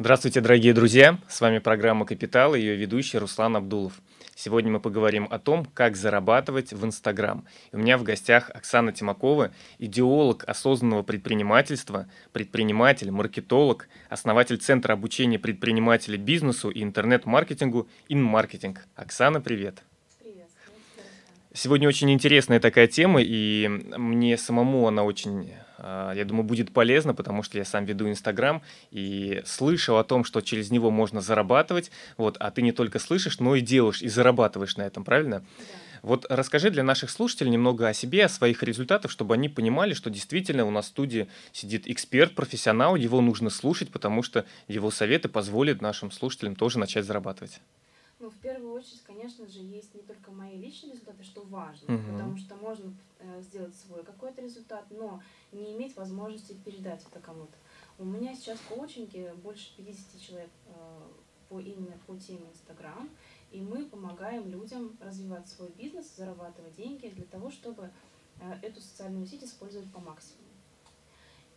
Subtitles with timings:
[0.00, 1.18] Здравствуйте, дорогие друзья!
[1.26, 3.94] С вами программа «Капитал» и ее ведущий Руслан Абдулов.
[4.36, 7.44] Сегодня мы поговорим о том, как зарабатывать в Инстаграм.
[7.72, 9.50] У меня в гостях Оксана Тимакова,
[9.80, 18.86] идеолог осознанного предпринимательства, предприниматель, маркетолог, основатель Центра обучения предпринимателей бизнесу и интернет-маркетингу «Инмаркетинг».
[18.94, 19.82] Оксана, привет!
[21.54, 27.14] Сегодня очень интересная такая тема, и мне самому она очень, а, я думаю, будет полезна,
[27.14, 31.90] потому что я сам веду Инстаграм и слышал о том, что через него можно зарабатывать,
[32.18, 35.40] вот, а ты не только слышишь, но и делаешь, и зарабатываешь на этом, правильно?
[35.40, 35.64] Да.
[36.02, 40.10] Вот расскажи для наших слушателей немного о себе, о своих результатах, чтобы они понимали, что
[40.10, 45.28] действительно у нас в студии сидит эксперт, профессионал, его нужно слушать, потому что его советы
[45.28, 47.60] позволят нашим слушателям тоже начать зарабатывать.
[48.20, 52.12] Ну, в первую очередь, конечно же, есть не только мои личные результаты, что важно, угу.
[52.12, 57.56] потому что можно э, сделать свой какой-то результат, но не иметь возможности передать это кому-то.
[57.96, 61.08] У меня сейчас в коучинге больше 50 человек э,
[61.48, 63.08] по именно по теме Инстаграм,
[63.52, 67.90] и мы помогаем людям развивать свой бизнес, зарабатывать деньги для того, чтобы
[68.40, 70.47] э, эту социальную сеть использовать по максимуму.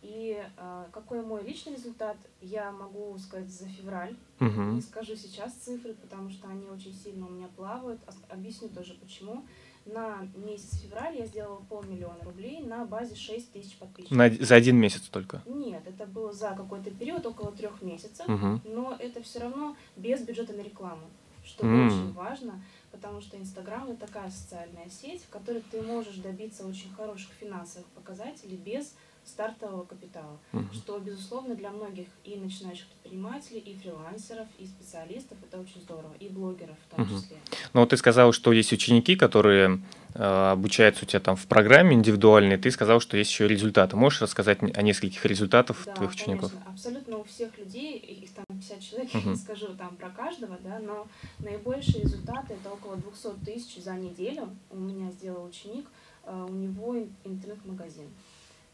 [0.02, 4.16] И э, какой мой личный результат, я могу сказать за февраль.
[4.40, 4.60] Угу.
[4.72, 8.00] Не скажу сейчас цифры, потому что они очень сильно у меня плавают.
[8.28, 9.44] Объясню тоже почему.
[9.84, 14.16] На месяц февраль я сделала полмиллиона рублей на базе 6 тысяч подписчиков.
[14.16, 15.42] На, за один месяц только?
[15.46, 18.28] Нет, это было за какой-то период, около трех месяцев.
[18.28, 18.60] Угу.
[18.64, 21.02] Но это все равно без бюджета на рекламу,
[21.44, 21.86] что mm.
[21.86, 26.92] очень важно, потому что Инстаграм это такая социальная сеть, в которой ты можешь добиться очень
[26.92, 28.94] хороших финансовых показателей без
[29.24, 30.64] стартового капитала, угу.
[30.72, 36.28] что, безусловно, для многих и начинающих предпринимателей, и фрилансеров, и специалистов это очень здорово, и
[36.28, 37.14] блогеров в том угу.
[37.14, 37.36] числе.
[37.72, 39.80] Ну вот ты сказал, что есть ученики, которые
[40.14, 43.96] э, обучаются у тебя там в программе индивидуальной, ты сказал, что есть еще результаты.
[43.96, 46.50] Можешь рассказать о нескольких результатах да, твоих учеников?
[46.50, 46.72] Конечно.
[46.72, 49.18] Абсолютно у всех людей, их там 50 человек, угу.
[49.24, 51.06] я не скажу там про каждого, да, но
[51.38, 54.50] наибольшие результаты это около 200 тысяч за неделю.
[54.70, 55.86] У меня сделал ученик,
[56.24, 58.08] э, у него интернет-магазин.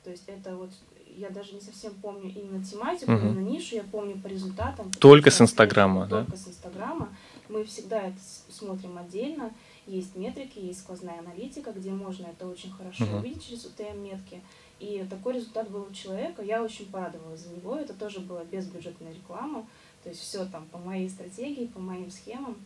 [0.09, 0.71] То есть это вот
[1.19, 3.27] я даже не совсем помню именно тематику, угу.
[3.27, 4.91] именно нишу, я помню по результатам.
[4.93, 6.25] Только с Инстаграма, да?
[6.25, 7.11] Только с Инстаграма.
[7.51, 8.17] Мы всегда это
[8.49, 9.53] смотрим отдельно.
[9.87, 13.19] Есть метрики, есть сквозная аналитика, где можно это очень хорошо угу.
[13.19, 14.41] увидеть через UTM-метки.
[14.81, 16.41] И такой результат был у человека.
[16.41, 17.77] Я очень порадовалась за него.
[17.77, 19.67] Это тоже было без бюджетной рекламы.
[20.05, 22.57] То есть все там по моей стратегии, по моим схемам.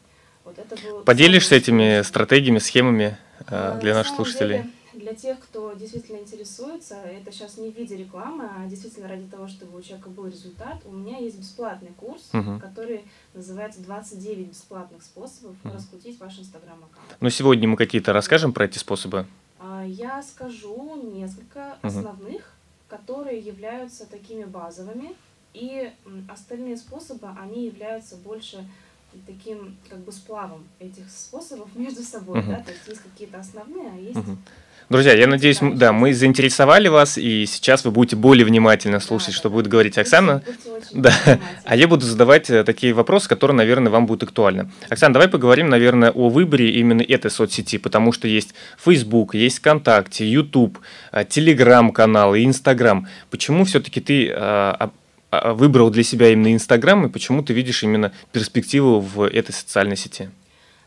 [0.44, 4.58] Вот это было Поделишься этими стратегиями, схемами э, для наших слушателей?
[4.58, 9.26] Деле, для тех, кто действительно интересуется, это сейчас не в виде рекламы, а действительно ради
[9.26, 12.60] того, чтобы у человека был результат, у меня есть бесплатный курс, uh-huh.
[12.60, 13.04] который
[13.34, 15.74] называется «29 бесплатных способов uh-huh.
[15.74, 17.16] раскрутить ваш инстаграм-аккаунт».
[17.20, 19.26] Ну, сегодня мы какие-то расскажем про эти способы?
[19.58, 21.88] А, я скажу несколько uh-huh.
[21.88, 22.54] основных,
[22.88, 25.14] которые являются такими базовыми,
[25.54, 25.92] и
[26.28, 28.66] остальные способы, они являются больше
[29.26, 32.48] таким как бы сплавом этих способов между собой, uh-huh.
[32.48, 34.36] да, то есть есть какие-то основные, а есть uh-huh.
[34.92, 39.30] Друзья, я надеюсь, да, да, мы заинтересовали вас, и сейчас вы будете более внимательно слушать,
[39.30, 40.42] да, что да, будет говорить Оксана.
[40.92, 41.14] Да.
[41.64, 44.70] А я буду задавать э, такие вопросы, которые, наверное, вам будут актуальны.
[44.90, 50.30] Оксана, давай поговорим, наверное, о выборе именно этой соцсети, потому что есть Facebook, есть ВКонтакте,
[50.30, 50.78] YouTube,
[51.12, 53.06] Telegram-канал и Instagram.
[53.30, 54.90] Почему все-таки ты а,
[55.32, 60.30] выбрал для себя именно Инстаграм, и почему ты видишь именно перспективу в этой социальной сети?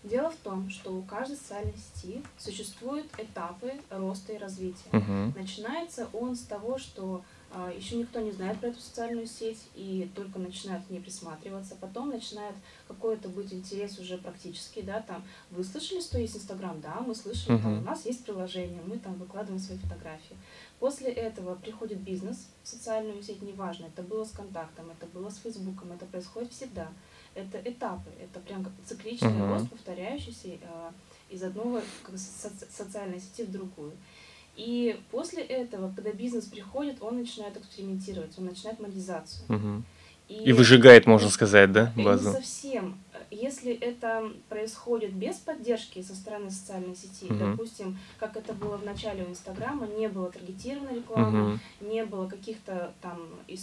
[0.04, 4.92] Дело в том, что у каждой социальной сети существуют этапы роста и развития.
[4.92, 5.36] Uh-huh.
[5.36, 10.08] Начинается он с того, что а, еще никто не знает про эту социальную сеть и
[10.14, 11.76] только начинают к ней присматриваться.
[11.82, 12.54] Потом начинает
[12.88, 16.80] какой-то быть интерес уже практически, да, там, вы слышали, что есть Инстаграм?
[16.82, 17.64] Да, мы слышали, uh-huh.
[17.64, 20.38] там, у нас есть приложение, мы там выкладываем свои фотографии.
[20.80, 25.38] После этого приходит бизнес в социальную сеть, неважно, это было с контактом, это было с
[25.38, 26.90] Фейсбуком, это происходит всегда
[27.36, 29.54] это этапы, это прям как цикличный uh-huh.
[29.54, 30.92] рост, повторяющийся э,
[31.30, 33.92] из одного как, со- социальной сети в другую.
[34.56, 39.46] И после этого, когда бизнес приходит, он начинает экспериментировать, он начинает монетизацию.
[39.50, 39.82] Uh-huh.
[40.30, 42.30] И, и выжигает, можно сказать, да, базу?
[42.30, 42.98] Не совсем.
[43.32, 47.52] Если это происходит без поддержки со стороны социальной сети, uh-huh.
[47.52, 51.90] допустим, как это было в начале у Инстаграма, не было таргетированной рекламы, uh-huh.
[51.90, 53.56] не было каких-то там э,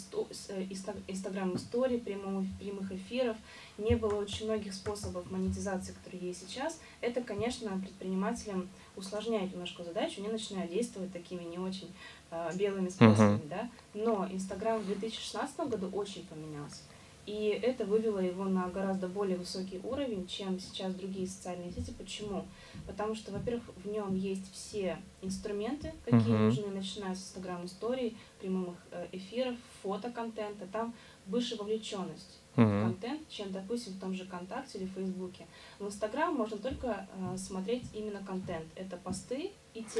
[1.08, 3.36] Инстаграм-историй, прямых эфиров,
[3.78, 10.20] не было очень многих способов монетизации, которые есть сейчас, это, конечно, предпринимателям усложняет немножко задачу,
[10.20, 11.90] они начинают действовать такими не очень
[12.30, 13.48] э, белыми способами, uh-huh.
[13.48, 13.70] да.
[13.94, 16.80] Но Инстаграм в 2016 году очень поменялся.
[17.24, 21.94] И это вывело его на гораздо более высокий уровень, чем сейчас другие социальные сети.
[21.96, 22.44] Почему?
[22.86, 26.46] Потому что, во-первых, в нем есть все инструменты, какие uh-huh.
[26.46, 30.66] нужны, начиная с Инстаграм историй, прямых э, эфиров, фотоконтента.
[30.66, 30.94] Там
[31.26, 32.82] выше вовлеченность uh-huh.
[32.82, 35.46] контент, чем, допустим, в том же ВКонтакте или Фейсбуке.
[35.78, 38.66] В Инстаграм можно только э, смотреть именно контент.
[38.74, 39.52] Это посты.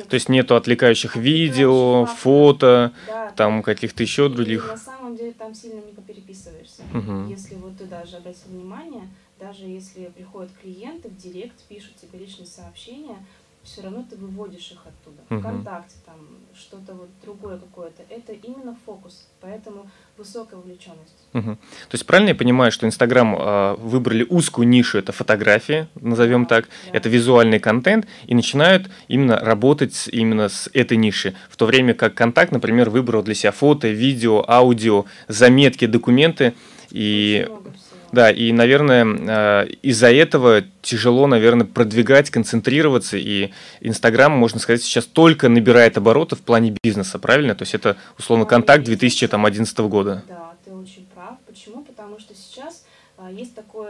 [0.08, 4.70] То есть нету отвлекающих, видео, фото, да, там каких-то еще других.
[4.72, 6.82] На самом деле там сильно не попереписываешься.
[6.92, 7.30] Uh-huh.
[7.30, 9.08] Если вот ты даже обратил внимание,
[9.40, 13.26] даже если приходят клиенты в директ, пишут тебе личные сообщения,
[13.62, 15.23] все равно ты выводишь их оттуда.
[15.31, 15.41] Угу.
[15.41, 16.17] Вконтакте, там
[16.55, 18.03] что-то вот другое какое-то.
[18.09, 21.17] Это именно фокус, поэтому высокая вовлеченность.
[21.32, 21.55] Угу.
[21.55, 26.56] То есть правильно я понимаю, что Инстаграм э, выбрали узкую нишу, это фотографии, назовем да,
[26.56, 26.99] так, да.
[26.99, 32.15] это визуальный контент, и начинают именно работать именно с этой ниши, в то время как
[32.15, 36.55] Контакт, например, выбрал для себя фото, видео, аудио, заметки, документы,
[36.91, 37.73] и Очень много
[38.12, 43.50] да, и, наверное, э, из-за этого тяжело, наверное, продвигать, концентрироваться, и
[43.81, 47.55] Инстаграм, можно сказать, сейчас только набирает обороты в плане бизнеса, правильно?
[47.55, 50.23] То есть это, условно, контакт 2011 года.
[50.29, 51.38] Да, ты очень прав.
[51.47, 51.82] Почему?
[51.85, 52.85] Потому что сейчас
[53.17, 53.88] а, есть такой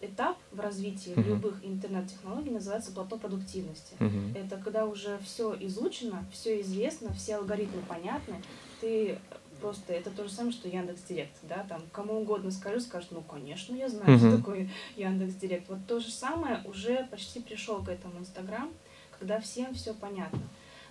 [0.00, 1.28] этап в развитии uh-huh.
[1.28, 3.94] любых интернет-технологий, называется плато продуктивности.
[3.98, 4.38] Uh-huh.
[4.38, 8.36] Это когда уже все изучено, все известно, все алгоритмы понятны,
[8.80, 9.18] ты
[9.60, 13.22] просто это то же самое, что Яндекс Директ, да, там кому угодно скажу, скажут, ну,
[13.22, 14.18] конечно, я знаю, uh-huh.
[14.18, 15.68] что такое Яндекс Директ.
[15.68, 18.70] Вот то же самое уже почти пришел к этому Инстаграм,
[19.18, 20.40] когда всем все понятно.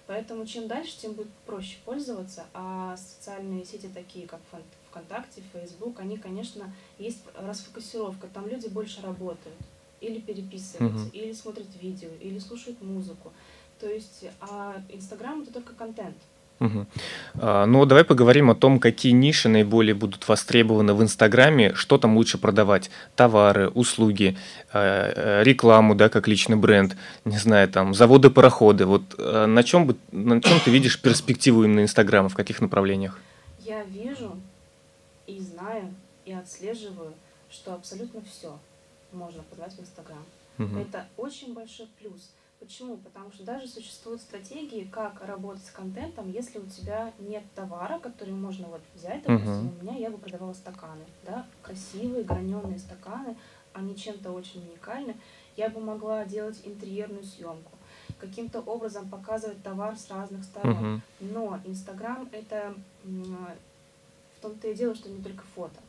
[0.06, 4.40] Поэтому чем дальше, тем будет проще пользоваться, а социальные сети такие, как
[4.90, 9.58] ВКонтакте, Фейсбук, они, конечно, есть расфокусировка, там люди больше работают,
[10.00, 11.12] или переписываются, uh-huh.
[11.12, 13.34] или смотрят видео, или слушают музыку.
[13.80, 16.18] То есть, а Инстаграм это только контент.
[16.60, 16.86] Угу.
[17.36, 22.38] Ну, давай поговорим о том, какие ниши наиболее будут востребованы в Инстаграме, что там лучше
[22.40, 24.36] продавать, товары, услуги,
[24.74, 28.86] а, э, рекламу, да, как личный бренд, не знаю, там, заводы, пароходы.
[28.86, 33.20] Вот а, на чем, бы, на чем ты видишь перспективу именно Инстаграма, в каких направлениях?
[33.60, 34.36] Я вижу
[35.28, 35.94] и знаю,
[36.26, 37.14] и отслеживаю,
[37.52, 38.58] что абсолютно все
[39.12, 40.26] можно продавать в Инстаграм.
[40.58, 40.80] Угу.
[40.80, 42.32] Это очень большой плюс.
[42.60, 42.98] Почему?
[42.98, 48.34] Потому что даже существуют стратегии, как работать с контентом, если у тебя нет товара, который
[48.34, 49.24] можно вот взять.
[49.24, 49.80] Допустим, uh-huh.
[49.80, 53.38] у меня я бы продавала стаканы, да, красивые граненые стаканы,
[53.74, 55.16] они чем-то очень уникальны.
[55.56, 57.72] Я бы могла делать интерьерную съемку,
[58.20, 60.78] каким-то образом показывать товар с разных сторон.
[60.78, 61.02] Uh-huh.
[61.20, 62.74] Но Инстаграм это
[63.04, 65.80] в том-то и дело, что не только фото.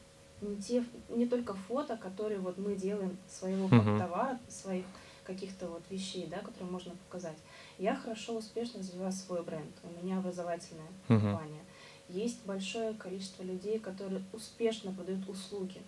[0.43, 3.99] Не, те, не только фото, которые вот мы делаем своего uh-huh.
[3.99, 4.85] товара, своих
[5.29, 7.37] каких-то вот вещей, да, которые можно показать.
[7.79, 9.75] Я хорошо, успешно развиваю свой бренд.
[9.85, 11.21] У меня образовательная uh-huh.
[11.21, 11.61] компания.
[12.09, 15.83] Есть большое количество людей, которые успешно продают услуги.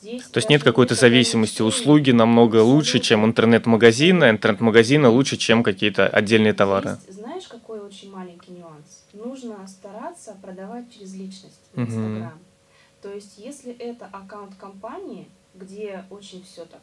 [0.00, 1.60] Здесь То есть нет какой-то зависимости.
[1.60, 6.98] Услуги намного лучше, чем интернет-магазин, а интернет-магазины лучше, чем какие-то отдельные товары.
[7.02, 9.04] Здесь, знаешь, какой очень маленький нюанс?
[9.12, 12.38] Нужно стараться продавать через личность в Инстаграм.
[12.38, 13.02] Uh-huh.
[13.02, 16.80] То есть, если это аккаунт компании, где очень все так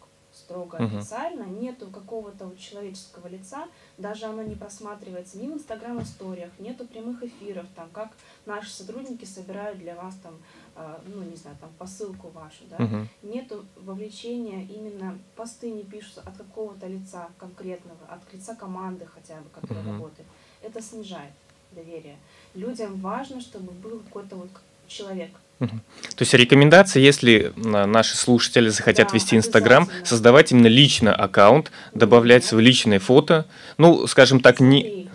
[0.49, 0.97] строго uh-huh.
[0.97, 3.67] официально, нету какого-то вот человеческого лица,
[3.99, 8.09] даже оно не просматривается ни в Инстаграм историях, нету прямых эфиров, там, как
[8.47, 10.33] наши сотрудники собирают для вас там,
[10.75, 13.05] э, ну, не знаю, там, посылку вашу, да, uh-huh.
[13.21, 19.49] нету вовлечения, именно посты не пишутся от какого-то лица конкретного, от лица команды хотя бы,
[19.53, 19.93] которая uh-huh.
[19.93, 20.27] работает.
[20.63, 21.33] Это снижает
[21.71, 22.17] доверие.
[22.55, 24.49] Людям важно, чтобы был какой-то вот
[24.89, 25.29] человек,
[25.59, 31.71] то есть рекомендация, если а, наши слушатели захотят да, вести Инстаграм, создавать именно лично аккаунт,
[31.93, 33.45] добавлять свои личные фото,
[33.77, 35.08] ну, скажем так, не...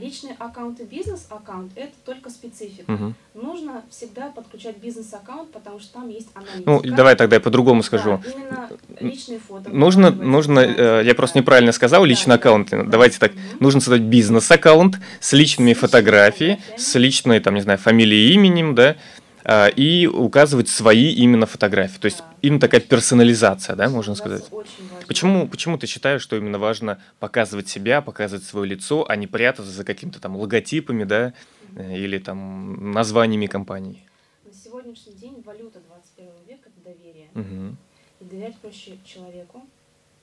[0.00, 2.90] Личный аккаунт и бизнес-аккаунт– это только специфика.
[2.90, 3.14] Угу.
[3.34, 6.70] Нужно всегда подключать бизнес-аккаунт, потому что там есть аналитика.
[6.70, 8.20] Ну, давай тогда я по-другому скажу.
[8.24, 8.68] Да, именно
[9.00, 9.70] личные фото.
[9.70, 12.70] Нужно, нужно э, я просто неправильно сказал, личный да, аккаунт.
[12.70, 13.40] Да, Давайте так, угу.
[13.60, 18.96] нужно создать бизнес-аккаунт с личными с фотографиями, с личной, там, не знаю, фамилией, именем, да,
[19.76, 21.98] и указывать свои именно фотографии.
[21.98, 22.34] То есть да.
[22.42, 24.44] именно такая персонализация, да, можно сказать.
[25.06, 29.70] Почему, почему ты считаешь, что именно важно показывать себя, показывать свое лицо, а не прятаться
[29.70, 31.34] за какими-то там логотипами, да, mm
[31.96, 34.04] или там названиями компаний?
[34.44, 37.28] На сегодняшний день валюта 21 века– это доверие.
[37.34, 37.76] Угу.
[38.20, 39.64] И доверять проще человеку,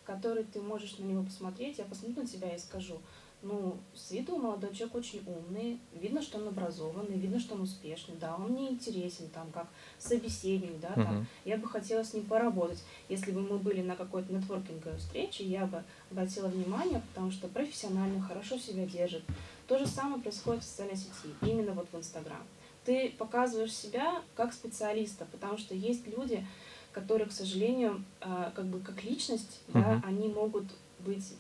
[0.03, 3.01] который ты можешь на него посмотреть, я посмотрю на тебя и скажу–
[3.43, 8.15] ну, с виду молодой человек очень умный, видно, что он образованный, видно, что он успешный,
[8.19, 9.67] да, он мне интересен, там, как
[9.99, 11.25] собеседник, да, там, uh-huh.
[11.45, 12.83] я бы хотела с ним поработать.
[13.09, 18.21] Если бы мы были на какой-то нетворкинговой встрече, я бы обратила внимание, потому что профессионально,
[18.21, 19.23] хорошо себя держит.
[19.67, 22.41] То же самое происходит в социальной сети, именно вот в Инстаграм.
[22.85, 26.45] Ты показываешь себя как специалиста, потому что есть люди,
[26.91, 29.73] которые, к сожалению, а, как бы как личность, uh-huh.
[29.73, 30.65] да, они могут
[30.99, 31.33] быть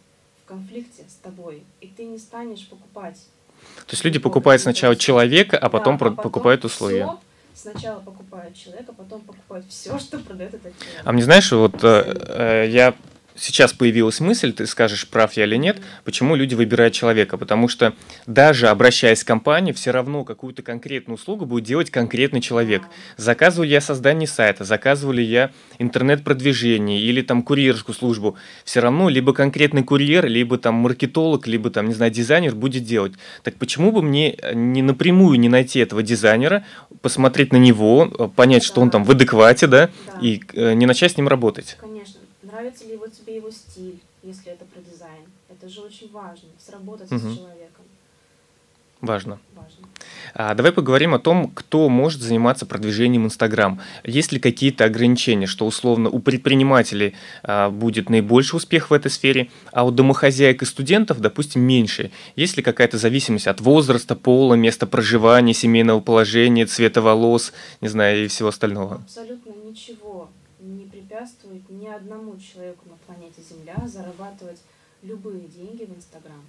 [0.47, 3.17] конфликте с тобой, и ты не станешь покупать
[3.85, 7.03] То есть люди покупают сначала человека, а потом, да, а потом покупают услуги.
[7.03, 7.19] Все,
[7.53, 11.01] сначала покупают человека, потом покупают все, что продает этот человек.
[11.03, 12.95] А мне знаешь, вот э, э, я
[13.37, 17.37] сейчас появилась мысль, ты скажешь, прав я или нет, почему люди выбирают человека.
[17.37, 17.93] Потому что
[18.25, 22.83] даже обращаясь к компании, все равно какую-то конкретную услугу будет делать конкретный человек.
[23.17, 29.09] Заказывал ли я создание сайта, заказывал ли я интернет-продвижение или там курьерскую службу, все равно
[29.09, 33.13] либо конкретный курьер, либо там маркетолог, либо там, не знаю, дизайнер будет делать.
[33.43, 36.65] Так почему бы мне не напрямую не найти этого дизайнера,
[37.01, 40.19] посмотреть на него, понять, что он там в адеквате, да, Да.
[40.21, 41.77] и э, не начать с ним работать?
[41.79, 42.16] Конечно.
[42.57, 45.25] Нравится ли вот тебе его стиль, если это про дизайн?
[45.47, 47.35] Это же очень важно, сработать Мгм.
[47.35, 47.85] с человеком.
[48.99, 49.39] Важно.
[49.53, 49.87] Важно.
[50.33, 53.79] А, давай поговорим о том, кто может заниматься продвижением Инстаграм.
[54.03, 59.51] Есть ли какие-то ограничения, что условно у предпринимателей а, будет наибольший успех в этой сфере,
[59.71, 62.09] а у домохозяек и студентов, допустим, меньше?
[62.35, 68.25] Есть ли какая-то зависимость от возраста, пола, места проживания, семейного положения, цвета волос, не знаю,
[68.25, 68.95] и всего остального?
[68.95, 70.31] Абсолютно ничего
[71.17, 74.61] препятствует ни одному человеку на планете Земля зарабатывать
[75.01, 76.45] любые деньги в Инстаграм.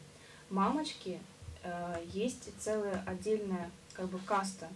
[0.50, 1.20] Мамочки,
[1.62, 4.68] э, есть целая отдельная как бы каста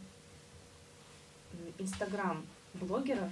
[1.79, 3.31] Инстаграм-блогеров,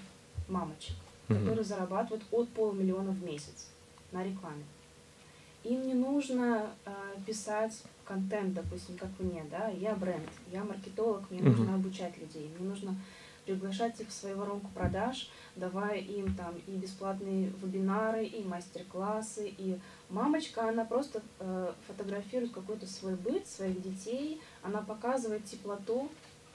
[0.48, 0.96] мамочек,
[1.28, 1.38] Мгм.
[1.40, 3.68] которые зарабатывают от полумиллиона в месяц
[4.12, 4.64] на рекламе.
[5.64, 6.90] Им не нужно э,
[7.26, 11.50] писать контент, допустим, как мне, да, я бренд, я маркетолог, мне Мгм.
[11.50, 12.96] нужно обучать людей, мне нужно
[13.46, 19.78] приглашать их в свою воронку продаж, давая им там и бесплатные вебинары, и мастер-классы, и
[20.08, 26.08] мамочка, она просто э, фотографирует какой-то свой быт, своих детей, она показывает теплоту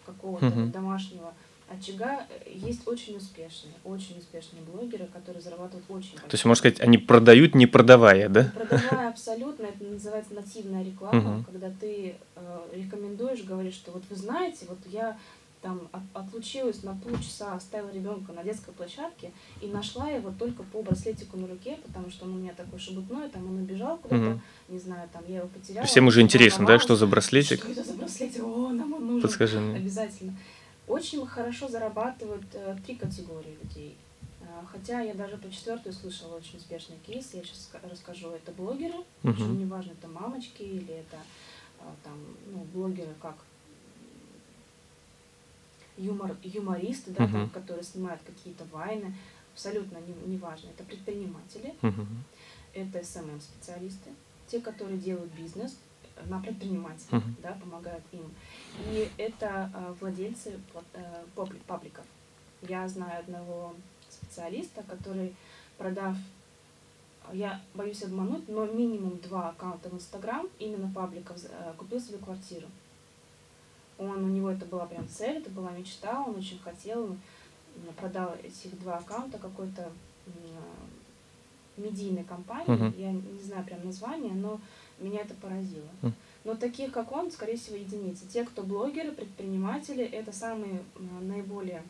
[0.06, 1.34] какого-то вот домашнего
[1.68, 2.26] очага.
[2.46, 7.56] Есть очень успешные, очень успешные блогеры, которые зарабатывают очень То есть, можно сказать, они продают,
[7.56, 8.52] не продавая, да?
[8.54, 14.66] Продавая абсолютно, это называется нативная реклама, когда ты э, рекомендуешь, говоришь, что вот вы знаете,
[14.70, 15.18] вот я
[15.62, 19.32] там от- отлучилась на полчаса, оставила ребенка на детской площадке
[19.62, 23.30] и нашла его только по браслетику на руке, потому что он у меня такой шебутной,
[23.30, 24.42] там он убежал куда-то, Мгм.
[24.70, 25.88] не знаю, там я его потеряла.
[25.88, 27.60] Всем уже интересно, да, что за браслетик?
[27.64, 28.44] Что это за браслетик?
[28.44, 29.22] О, нам он нужен.
[29.24, 29.78] Подскажи мне.
[29.78, 30.38] Обязательно.
[30.88, 33.98] Очень хорошо зарабатывают э, три категории людей.
[34.42, 38.30] Э, Хотя я даже про четвертую слышала очень успешный кейс, я сейчас расскажу.
[38.30, 39.60] Это блогеры, причем Мгм.
[39.62, 41.18] неважно, это мамочки или это
[41.80, 42.14] э, там,
[42.54, 43.36] ну, блогеры как
[45.98, 47.50] юмор, юмористы, да, там, Мгм.
[47.50, 49.14] которые снимают какие-то вайны,
[49.54, 50.70] абсолютно не, неважно.
[50.70, 52.24] Это предприниматели, Мгм.
[52.74, 54.12] это СММ-специалисты,
[54.48, 55.78] те, которые делают бизнес
[56.18, 57.36] э, на предпринимателей, Мгм.
[57.42, 58.32] да, помогают им.
[58.92, 60.60] И это э, владельцы
[60.94, 62.06] э, пабли- пабликов.
[62.62, 63.74] Я знаю одного
[64.10, 65.34] специалиста, который,
[65.78, 66.16] продав,
[67.34, 72.68] я боюсь обмануть, но минимум два аккаунта в Инстаграм, именно пабликов, э, купил себе квартиру.
[73.98, 77.94] Он, у него это была прям цель, это была мечта, он очень хотел, он м,
[77.96, 79.92] продал этих два аккаунта какой-то
[81.78, 82.94] медийной компании, Мгм.
[82.98, 84.60] я не знаю прям название, но
[85.00, 85.90] меня это поразило.
[86.02, 86.14] Мгм.
[86.46, 88.28] Но таких, как он, скорее всего, единицы.
[88.28, 90.84] Те, кто блогеры, предприниматели, это самые
[91.22, 91.84] наиболее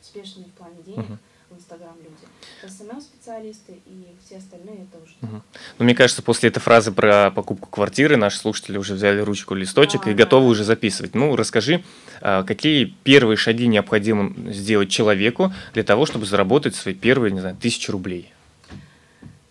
[0.00, 1.18] успешные в плане денег Мгм.
[1.54, 2.72] В Инстаграм люди.
[2.72, 5.30] СММ-специалисты и все остальные это уже так.
[5.78, 10.04] Ну, мне кажется, после этой фразы про покупку квартиры наши слушатели уже взяли ручку, листочек
[10.04, 10.24] Да, и да.
[10.24, 11.14] готовы уже записывать.
[11.14, 11.82] Ну, расскажи,
[12.20, 17.56] а, какие первые шаги необходимо сделать человеку для того, чтобы заработать свои первые, не знаю,
[17.56, 18.32] тысячи рублей?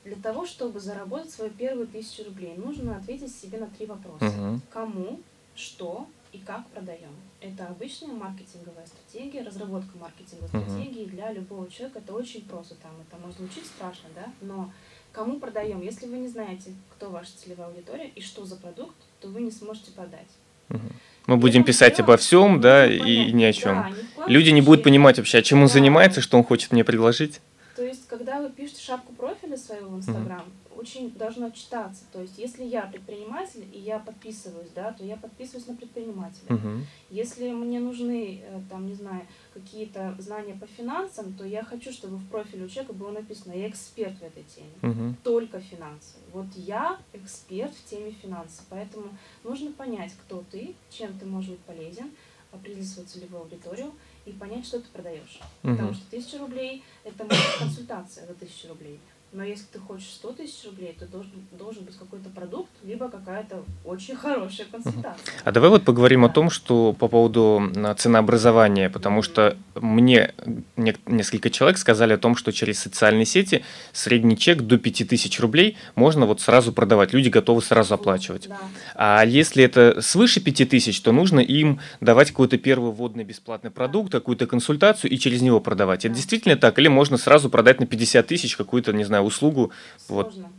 [0.04, 4.26] Для того, чтобы заработать свою первую тысячу рублей, нужно ответить себе на три вопроса.
[4.26, 4.62] Мгм.
[4.70, 5.20] Кому,
[5.56, 7.12] что и как продаем.
[7.42, 10.70] Это обычная маркетинговая стратегия, разработка маркетинговой Мгм.
[10.70, 12.00] стратегии для любого человека.
[12.00, 12.76] Это очень просто.
[12.76, 14.26] Там это может звучить страшно, да?
[14.42, 14.72] Но
[15.12, 15.82] кому продаем?
[15.82, 19.52] Если вы не знаете, кто ваша целевая аудитория и что за продукт, то вы не
[19.52, 20.28] сможете продать.
[20.70, 20.92] Мгм.
[21.28, 23.86] Мы будем писать обо всем, да, и понять- ни о чем.
[24.18, 25.74] Да, Люди не будут понимать вообще, чем он Да.
[25.74, 27.42] занимается, что он хочет мне предложить.
[27.76, 30.44] То есть, когда вы пишете шапку профиля своего в Инстаграм,
[30.84, 32.04] очень должно читаться.
[32.12, 36.46] То есть, если я предприниматель и я подписываюсь, да, то я подписываюсь на предпринимателя.
[36.50, 36.86] Мгм.
[37.10, 42.18] Если мне нужны, э, там, не знаю, какие-то знания по финансам, то я хочу, чтобы
[42.18, 44.74] в профиле у человека было написано «Я эксперт в этой теме».
[44.82, 45.18] Мгм.
[45.24, 46.16] Только финансы.
[46.34, 48.66] Вот я эксперт в теме финансов.
[48.70, 52.12] Поэтому нужно понять, кто ты, чем ты можешь быть полезен,
[52.52, 53.92] определить свою целевую аудиторию
[54.26, 55.40] и понять, что ты продаешь.
[55.62, 55.96] Потому Мгм.
[55.96, 59.00] что тысяча рублей это может консультация за тысячу рублей.
[59.34, 63.64] Но если ты хочешь 100 тысяч рублей, то должен, должен быть какой-то продукт, либо какая-то
[63.84, 65.34] очень хорошая консультация.
[65.44, 66.28] А давай вот поговорим да.
[66.28, 70.34] о том, что по поводу ценообразования, потому что мне
[70.76, 76.26] несколько человек сказали о том, что через социальные сети средний чек до 5000 рублей можно
[76.26, 78.48] вот сразу продавать, люди готовы сразу оплачивать.
[78.48, 78.60] Да.
[78.96, 84.48] А если это свыше 5000, то нужно им давать какой-то первый вводный бесплатный продукт, какую-то
[84.48, 86.06] консультацию и через него продавать.
[86.06, 86.78] Это действительно так?
[86.80, 89.72] Или можно сразу продать на 50 тысяч какую-то, не знаю, услугу.
[90.06, 90.50] Сложно.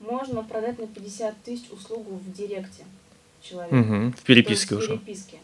[0.00, 0.10] Вот.
[0.10, 2.84] Можно продать на 50 тысяч услугу в директе
[3.42, 3.74] человека.
[3.74, 4.94] Угу, в переписке уже.
[4.94, 5.38] В переписке.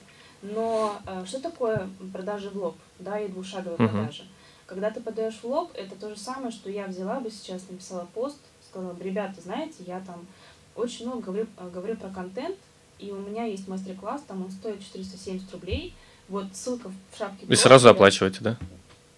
[0.54, 3.88] Но э, что такое продажи в лоб, да, и двушаговые угу.
[3.88, 4.24] продажи?
[4.66, 8.06] Когда ты подаешь в лоб, это то же самое, что я взяла бы сейчас, написала
[8.14, 8.38] пост,
[8.68, 10.26] сказала бы, ребята, знаете, я там
[10.74, 12.56] очень много говорю, э, говорю про контент,
[12.98, 15.94] и у меня есть мастер-класс, там он стоит 470 рублей,
[16.28, 17.46] вот ссылка в шапке.
[17.46, 18.56] И сразу оплачиваете, да?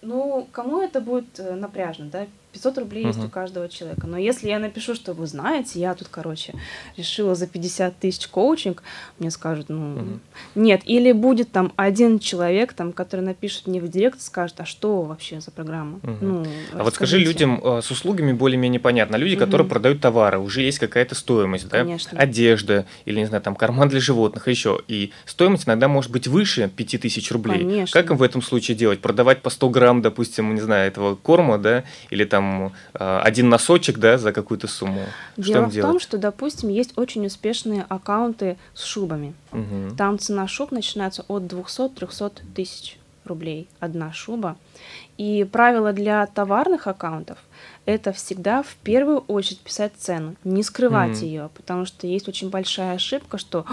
[0.01, 2.27] Ну, кому это будет э, напряжно, да?
[2.51, 3.07] 500 рублей uh-huh.
[3.07, 4.07] есть у каждого человека.
[4.07, 6.55] Но если я напишу, что вы знаете, я тут, короче,
[6.97, 8.83] решила за 50 тысяч коучинг,
[9.19, 10.19] мне скажут, ну, uh-huh.
[10.55, 10.81] нет.
[10.85, 15.41] Или будет там один человек, там, который напишет мне в директ, скажет, а что вообще
[15.41, 15.99] за программа?
[15.99, 16.17] Uh-huh.
[16.21, 19.15] Ну, а вот скажи людям э, с услугами более-менее понятно.
[19.15, 19.39] Люди, uh-huh.
[19.39, 21.79] которые продают товары, уже есть какая-то стоимость, да?
[21.79, 22.17] Конечно.
[22.17, 24.81] Одежда или, не знаю, там, карман для животных, еще.
[24.87, 27.59] И стоимость иногда может быть выше 5000 рублей.
[27.59, 28.01] Конечно.
[28.01, 29.01] Как им в этом случае делать?
[29.01, 33.49] Продавать по 100 грамм, допустим, не знаю, этого корма, да, или там там э, один
[33.49, 35.05] носочек, да, за какую-то сумму.
[35.37, 39.33] Дело что в том, что, допустим, есть очень успешные аккаунты с шубами.
[39.51, 39.95] Угу.
[39.97, 44.57] Там цена шуб начинается от 200-300 тысяч рублей одна шуба.
[45.17, 47.37] И правило для товарных аккаунтов
[47.85, 52.49] это всегда в первую очередь писать цену, не скрывать mm ее, потому что есть очень
[52.49, 53.65] большая ошибка, что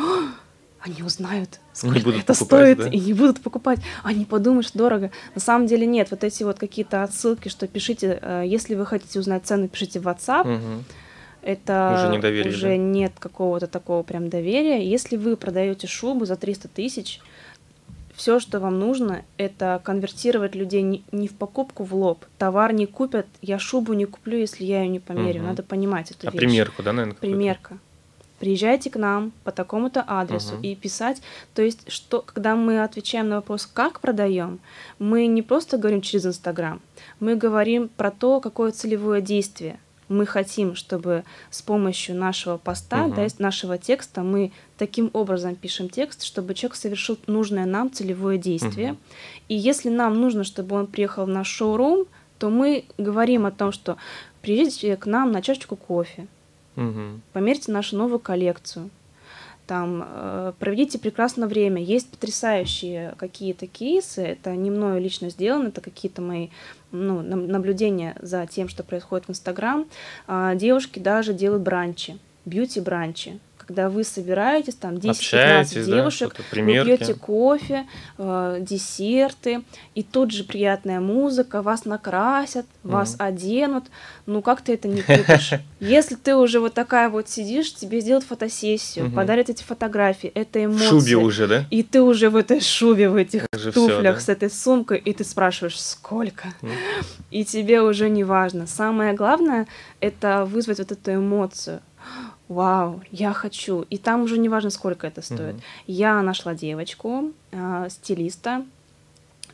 [0.87, 2.88] они узнают, сколько будут это стоит, да?
[2.88, 3.81] и не будут покупать.
[4.02, 5.11] Они подумают, что дорого.
[5.35, 6.11] На самом деле нет.
[6.11, 10.07] Вот эти вот какие-то отсылки, что пишите, э, если вы хотите узнать цену, пишите в
[10.07, 10.43] WhatsApp.
[10.43, 10.85] Угу.
[11.43, 12.76] Это уже, не доверие, уже да?
[12.76, 14.88] нет какого-то такого прям доверия.
[14.88, 17.21] Если вы продаете шубу за 300 тысяч,
[18.14, 22.25] все, что вам нужно, это конвертировать людей не, не в покупку в лоб.
[22.38, 25.40] Товар не купят, я шубу не куплю, если я ее не померю.
[25.40, 25.49] Угу.
[25.49, 26.38] Надо понимать эту а вещь.
[26.38, 27.16] примерку, да, наверное?
[27.16, 27.78] Примерка
[28.39, 30.63] приезжайте к нам по такому-то адресу uh-huh.
[30.63, 31.23] и писать.
[31.55, 34.61] То есть, что, когда мы отвечаем на вопрос, как продаем,
[34.99, 36.81] мы не просто говорим через Инстаграм,
[37.21, 39.79] мы говорим про то, какое целевое действие.
[40.09, 43.17] Мы хотим, чтобы с помощью нашего поста, uh-huh.
[43.17, 48.91] да, нашего текста, мы таким образом пишем текст, чтобы человек совершил нужное нам целевое действие.
[48.91, 48.97] Uh-huh.
[49.49, 52.07] И если нам нужно, чтобы он приехал в наш шоурум,
[52.39, 53.97] то мы говорим о том, что
[54.43, 56.29] приезжайте к нам на чашечку кофе,
[56.76, 57.21] Угу.
[57.32, 58.91] Померьте нашу новую коллекцию.
[59.67, 61.82] Там э, проведите прекрасное время.
[61.82, 64.23] Есть потрясающие какие-то кейсы.
[64.23, 66.49] Это не мною лично сделано, это какие-то мои
[66.93, 69.86] ну, наблюдения за тем, что происходит в Инстаграм.
[70.28, 77.15] Э, девушки даже делают бранчи, бьюти-бранчи когда вы собираетесь, там 10-15 девушек, да, вы пьете
[77.15, 79.63] кофе, э, десерты,
[79.95, 83.87] и тут же приятная музыка, вас накрасят, mm вас оденут.
[84.26, 85.50] Ну как ты это не купишь?
[85.81, 90.87] Если ты уже вот такая вот сидишь, тебе сделают фотосессию, подарят эти фотографии, это эмоции.
[90.87, 91.65] В шубе уже, да?
[91.71, 94.21] И ты уже в этой шубе, в этих уже туфлях, да?
[94.21, 96.49] с этой сумкой, и ты спрашиваешь, сколько?
[96.63, 96.71] mm
[97.33, 98.69] И тебе уже не важно.
[98.69, 99.67] Самое главное—
[100.00, 101.81] это вызвать вот эту эмоцию
[102.49, 103.82] вау, я хочу.
[103.91, 105.56] И там уже не важно, сколько это стоит.
[105.56, 105.63] Mm-hmm.
[105.87, 108.65] Я нашла девочку, э, стилиста.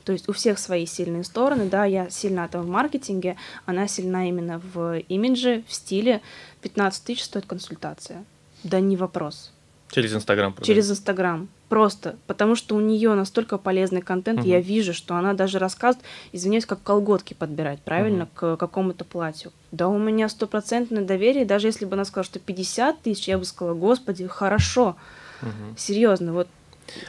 [0.04, 4.28] То есть у всех свои сильные стороны, да, я сильна там в маркетинге, она сильна
[4.28, 6.20] именно в имидже, в стиле.
[6.62, 8.24] 15 тысяч стоит консультация.
[8.64, 9.52] Да не вопрос.
[9.92, 10.54] Через Инстаграм.
[10.62, 11.48] Через Инстаграм.
[11.68, 12.16] Просто.
[12.26, 14.48] Потому что у нее настолько полезный контент, угу.
[14.48, 18.30] я вижу, что она даже рассказывает, извиняюсь, как колготки подбирать, правильно, угу.
[18.34, 19.52] к какому-то платью.
[19.70, 23.44] Да у меня стопроцентное доверие, даже если бы она сказала, что 50 тысяч, я бы
[23.44, 24.96] сказала, господи, хорошо.
[25.42, 25.76] Угу.
[25.76, 26.48] Серьезно, вот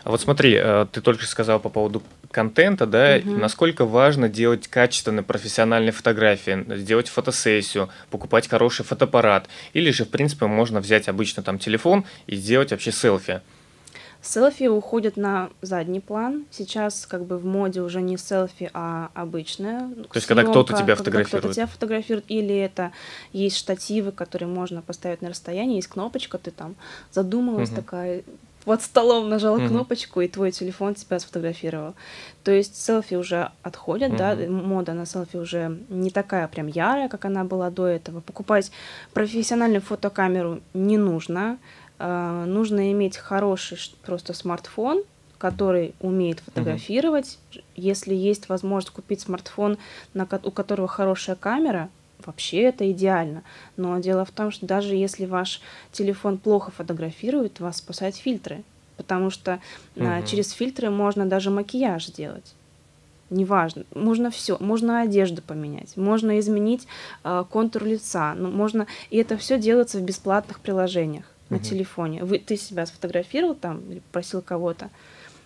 [0.03, 3.37] а вот смотри, э, ты только сказал по поводу контента, да, угу.
[3.37, 10.47] насколько важно делать качественные профессиональные фотографии, сделать фотосессию, покупать хороший фотоаппарат, или же, в принципе,
[10.47, 13.41] можно взять обычно там телефон и сделать вообще селфи.
[14.23, 16.45] Селфи уходят на задний план.
[16.49, 19.89] Сейчас как бы в моде уже не селфи, а обычное.
[19.89, 21.31] То есть, когда кто-то тебя фотографирует.
[21.31, 22.93] Когда кто-то тебя фотографирует, или это
[23.33, 26.75] есть штативы, которые можно поставить на расстоянии, есть кнопочка, ты там
[27.11, 27.75] задумалась угу.
[27.75, 28.23] такая,
[28.65, 29.67] под столом нажала mm-hmm.
[29.67, 31.95] кнопочку, и твой телефон тебя сфотографировал.
[32.43, 34.47] То есть селфи уже отходят, mm-hmm.
[34.47, 38.21] да, мода на селфи уже не такая прям ярая, как она была до этого.
[38.21, 38.71] Покупать
[39.13, 41.57] профессиональную фотокамеру не нужно.
[41.99, 45.03] Uh, нужно иметь хороший просто смартфон,
[45.37, 47.37] который умеет фотографировать.
[47.51, 47.61] Угу.
[47.75, 49.77] Если есть возможность купить смартфон,
[50.13, 51.89] на, у которого хорошая камера,
[52.25, 53.43] вообще это идеально.
[53.77, 58.63] Но дело в том, что даже если ваш телефон плохо фотографирует, вас спасают фильтры.
[58.97, 59.59] Потому что
[59.95, 60.05] угу.
[60.05, 62.53] а, через фильтры можно даже макияж сделать
[63.33, 66.87] неважно, можно все, можно одежду поменять, можно изменить
[67.23, 71.65] э, контур лица, ну, можно, и это все делается в бесплатных приложениях на угу.
[71.65, 72.23] телефоне.
[72.23, 74.89] Вы, ты себя сфотографировал там или просил кого-то,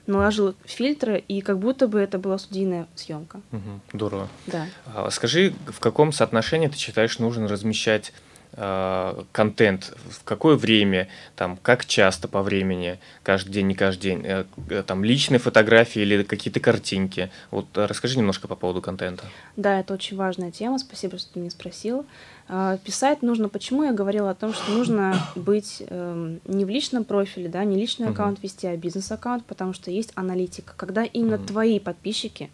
[0.07, 3.41] наложил фильтры, и как будто бы это была студийная съемка.
[3.51, 4.27] Угу, здорово.
[4.47, 4.67] Да.
[4.93, 8.13] А, скажи, в каком соотношении ты считаешь нужно размещать
[8.57, 14.45] контент, в какое время, там, как часто по времени, каждый день, не каждый день, э,
[14.69, 17.29] э там, личные фотографии или какие-то картинки.
[17.51, 19.25] Вот э, расскажи немножко по поводу контента.
[19.55, 22.05] Да, это очень важная тема, спасибо, что ты меня спросил.
[22.49, 27.03] Э, писать нужно, почему я говорила о том, что нужно быть э, не в личном
[27.03, 31.79] профиле, да, не личный аккаунт вести, а бизнес-аккаунт, потому что есть аналитика, когда именно твои
[31.79, 32.49] подписчики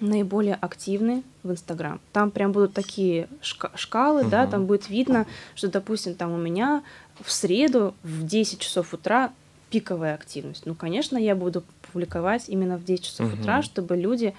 [0.00, 2.00] наиболее активны в Инстаграм.
[2.12, 6.82] Там прям будут такие шкалы, uh да, там будет видно, что, допустим, там у меня
[7.20, 9.32] в среду в 10 часов утра
[9.70, 10.66] пиковая активность.
[10.66, 14.34] Ну, конечно, я буду публиковать именно в 10 часов uh утра, чтобы люди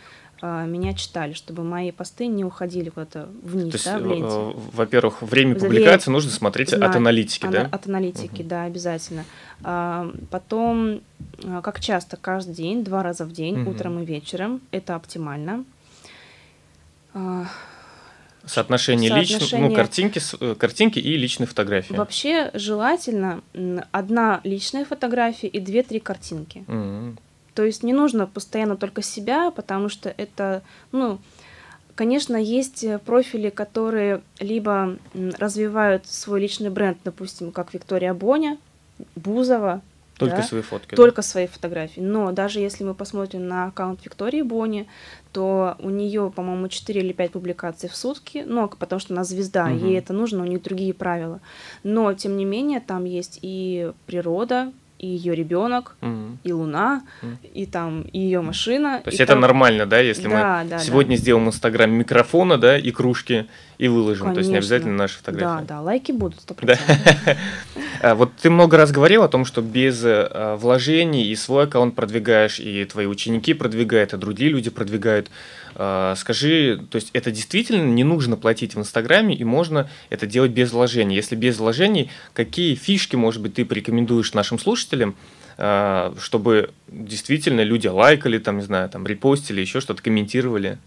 [0.66, 4.28] меня читали, чтобы мои посты не уходили куда-то вниз, То есть, да, в ленте.
[4.28, 7.70] Э, во-первых, время публикации нужно смотреть знать, от аналитики, да?
[7.72, 8.50] От аналитики, угу.
[8.50, 9.26] да, обязательно.
[9.64, 11.02] А, потом,
[11.44, 13.72] а, как часто, каждый день, два раза в день, угу.
[13.72, 15.64] утром и вечером, это оптимально.
[18.46, 19.20] Соотношение, Соотношение...
[19.22, 21.96] личных, ну, картинки, э, картинки и личные фотографии.
[21.96, 23.42] Вообще желательно
[23.92, 26.64] одна личная фотография и две-три картинки.
[26.68, 27.18] Угу.
[27.56, 31.20] То есть не нужно постоянно только себя, потому что это, ну,
[31.96, 38.58] конечно, есть профили, которые либо развивают свой личный бренд, допустим, как Виктория Боня,
[39.16, 39.82] Бузова,
[40.18, 40.44] только да?
[40.44, 40.96] свои фотки.
[40.96, 41.22] Только да?
[41.24, 42.00] свои фотографии.
[42.00, 44.88] Но даже если мы посмотрим на аккаунт Виктории Бони,
[45.34, 49.66] то у нее, по-моему, 4 или 5 публикаций в сутки, ну, потому что она звезда,
[49.66, 49.86] угу.
[49.86, 51.42] ей это нужно, у нее другие правила.
[51.84, 56.38] Но, тем не менее, там есть и природа, и ее ребенок, угу.
[56.44, 57.32] и Луна, угу.
[57.54, 59.02] и там и ее машина.
[59.04, 59.42] То есть это там...
[59.42, 61.22] нормально, да, если да, мы да, сегодня да.
[61.22, 64.28] сделаем Инстаграм микрофона, да, и кружки, и выложим.
[64.28, 64.34] Конечно.
[64.34, 65.66] То есть не обязательно наши фотографии.
[65.68, 66.88] Да, да, лайки будут, сто процентов.
[68.02, 71.96] А, вот ты много раз говорил о том, что без э, вложений и свой аккаунт
[71.96, 75.32] продвигаешь, и твои ученики продвигают, и другие люди продвигают.
[75.78, 80.52] А, скажи, то есть это действительно не нужно платить в Инстаграме, и можно это делать
[80.52, 81.16] без вложений.
[81.16, 85.16] Если без вложений, какие фишки, может быть, ты порекомендуешь нашим слушателям,
[85.58, 90.78] а, чтобы действительно люди лайкали, там, не знаю, там, репостили, еще что-то комментировали?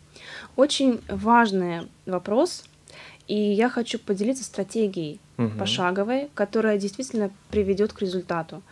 [0.57, 2.65] Очень важный вопрос,
[3.29, 5.51] и я хочу поделиться стратегией угу.
[5.59, 8.63] пошаговой, которая действительно приведет к результату.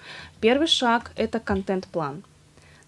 [0.40, 2.24] Первый шаг– это контент-план–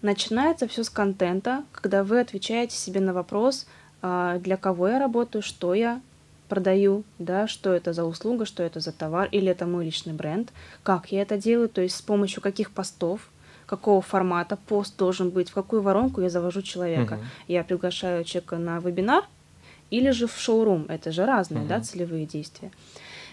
[0.01, 3.65] Начинается все с контента, когда вы отвечаете себе на вопрос,
[4.01, 6.01] а, для кого я работаю, что я
[6.47, 10.51] продаю, да, что это за услуга, что это за товар, или это мой личный бренд,
[10.83, 13.29] как я это делаю, то есть с помощью каких постов,
[13.65, 17.15] какого формата пост должен быть, в какую воронку я завожу человека.
[17.15, 17.43] Uh-huh.
[17.47, 19.25] Я приглашаю человека на вебинар
[19.91, 21.67] или же в шоурум, это же разные, uh-huh.
[21.67, 22.71] да, целевые действия.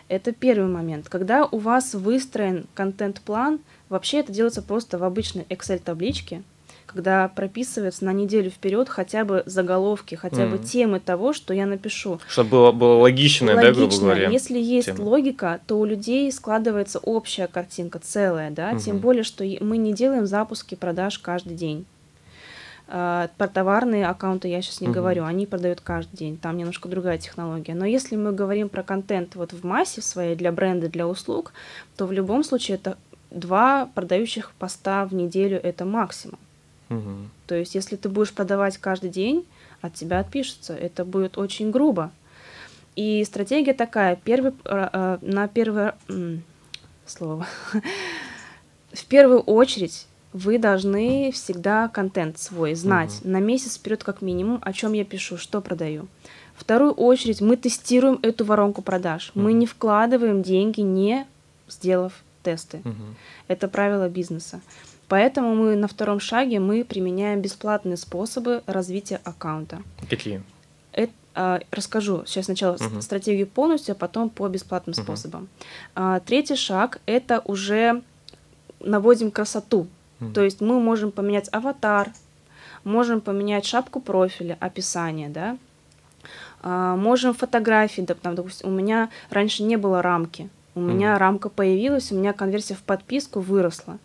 [0.09, 1.09] Это первый момент.
[1.09, 6.43] Когда у вас выстроен контент-план, вообще это делается просто в обычной Excel-табличке,
[6.87, 10.51] когда прописывается на неделю вперед хотя бы заголовки, хотя mm.
[10.51, 12.21] бы темы того, что я напишу.
[12.29, 13.75] Чтобы было, было логичное, Логично.
[13.75, 14.29] да, грубо говоря.
[14.31, 15.03] Если есть тема.
[15.03, 18.81] логика, то у людей складывается общая картинка, целая, да, mm-hmm.
[18.81, 21.85] тем более, что мы не делаем запуски продаж каждый день.
[22.89, 24.93] Uh, про товарные аккаунты я сейчас не uh-huh.
[24.93, 27.75] говорю, они продают каждый день, там немножко другая технология.
[27.75, 31.53] Но если мы говорим про контент вот в массе своей для бренда, для услуг,
[31.97, 32.97] то в любом случае это
[33.33, 36.39] два продающих поста в неделю это максимум.
[36.89, 37.11] Угу.
[37.47, 39.45] То есть, если ты будешь продавать каждый день,
[39.81, 40.75] от тебя отпишутся.
[40.75, 42.11] Это будет очень грубо.
[42.95, 45.97] И стратегия такая: первый, э, э, на первое
[47.07, 47.47] слово.
[48.93, 53.31] В первую очередь вы должны всегда контент свой знать угу.
[53.31, 56.09] на месяц вперед как минимум, о чем я пишу, что продаю.
[56.55, 59.31] Вторую очередь мы тестируем эту воронку продаж.
[59.35, 59.45] Угу.
[59.45, 61.27] Мы не вкладываем деньги, не
[61.69, 62.79] сделав тесты.
[62.85, 63.05] Угу.
[63.49, 64.61] Это правило бизнеса.
[65.09, 69.83] Поэтому мы на втором шаге мы применяем бесплатные способы развития аккаунта.
[70.11, 70.43] Какие?
[70.93, 73.01] Это, а, расскажу сейчас сначала угу.
[73.01, 75.03] стратегию полностью, а потом по бесплатным угу.
[75.03, 75.49] способам.
[75.95, 78.03] А, третий шаг это уже
[78.81, 79.87] наводим красоту.
[80.21, 80.33] Угу.
[80.33, 82.13] То есть мы можем поменять аватар,
[82.83, 85.57] можем поменять шапку профиля, описание, да.
[86.63, 90.89] А, можем фотографии, да, там, допустим, у меня раньше не было рамки, у угу.
[90.89, 93.99] меня рамка появилась, у меня конверсия в подписку выросла.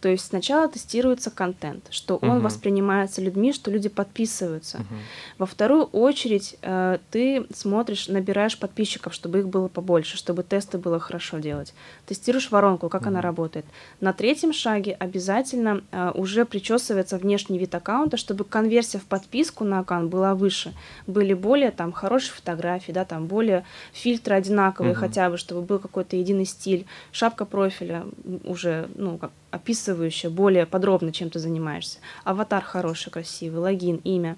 [0.00, 2.40] То есть сначала тестируется контент, что он угу.
[2.40, 4.78] воспринимается людьми, что люди подписываются.
[4.78, 4.94] Угу.
[5.38, 11.00] Во вторую очередь э, ты смотришь, набираешь подписчиков, чтобы их было побольше, чтобы тесты было
[11.00, 11.74] хорошо делать.
[12.06, 13.08] Тестируешь воронку, как угу.
[13.08, 13.64] она работает.
[14.00, 19.80] На третьем шаге обязательно э, уже причесывается внешний вид аккаунта, чтобы конверсия в подписку на
[19.80, 20.74] аккаунт была выше,
[21.08, 25.00] были более там хорошие фотографии, да, там более фильтры одинаковые угу.
[25.00, 28.06] хотя бы, чтобы был какой-то единый стиль, шапка профиля
[28.44, 31.98] уже, ну, как описывающая более подробно, чем ты занимаешься.
[32.24, 34.36] Аватар хороший, красивый, логин, имя.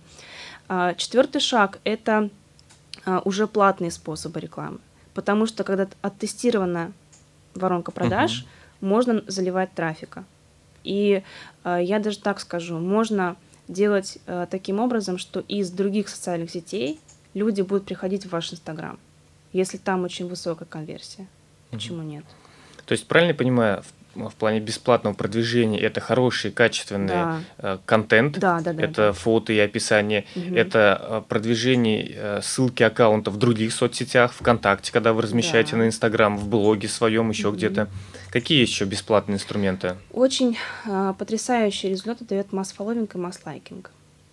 [0.68, 2.30] А, четвертый шаг– это
[3.04, 4.78] а, уже платные способы рекламы.
[5.14, 6.92] Потому что когда оттестирована
[7.54, 8.86] воронка продаж, uh-huh.
[8.86, 10.24] можно заливать трафика.
[10.84, 11.22] И
[11.64, 14.18] а, я даже так скажу, можно делать
[14.50, 16.98] таким образом, что из других социальных сетей
[17.34, 18.98] люди будут приходить в ваш Инстаграм,
[19.52, 21.28] если там очень высокая конверсия.
[21.70, 22.06] Почему uh-huh.
[22.06, 22.24] нет?
[22.86, 27.40] То есть, правильно я понимаю, в плане бесплатного продвижения это хороший, качественный да.
[27.58, 29.12] Э, контент, да, да, да, это да.
[29.12, 30.54] фото и описание, угу.
[30.54, 35.78] это э, продвижение э, ссылки аккаунтов в других соцсетях, ВКонтакте, когда вы размещаете да.
[35.78, 37.56] на Инстаграм, в блоге своем, еще угу.
[37.56, 37.88] где-то.
[38.30, 39.96] Какие еще бесплатные инструменты?
[40.12, 40.56] Очень
[40.86, 43.90] э, потрясающие результаты дает масс-фолловинг и масс-лайкинг.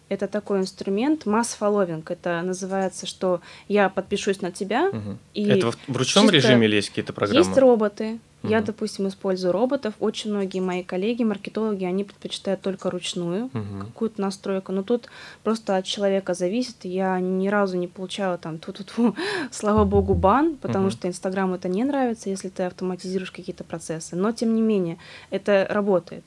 [0.09, 2.09] Это такой инструмент, масс-фолловинг.
[2.11, 4.89] Это называется, что я подпишусь на тебя.
[4.89, 5.17] Угу.
[5.33, 7.45] И это в, в ручном режиме или есть какие-то программы?
[7.45, 8.51] Есть роботы, Угу.
[8.51, 9.95] Я, допустим, использую роботов.
[9.99, 13.85] Очень многие мои коллеги, маркетологи, они предпочитают только ручную угу.
[13.85, 14.71] какую-то настройку.
[14.71, 15.09] Но тут
[15.43, 16.75] просто от человека зависит.
[16.83, 19.15] Я ни разу не получала там ту ту ту
[19.51, 20.91] слава богу, бан, потому угу.
[20.91, 24.15] что Инстаграм это не нравится, если ты автоматизируешь какие-то процессы.
[24.15, 24.97] Но, тем не менее,
[25.31, 26.25] это работает.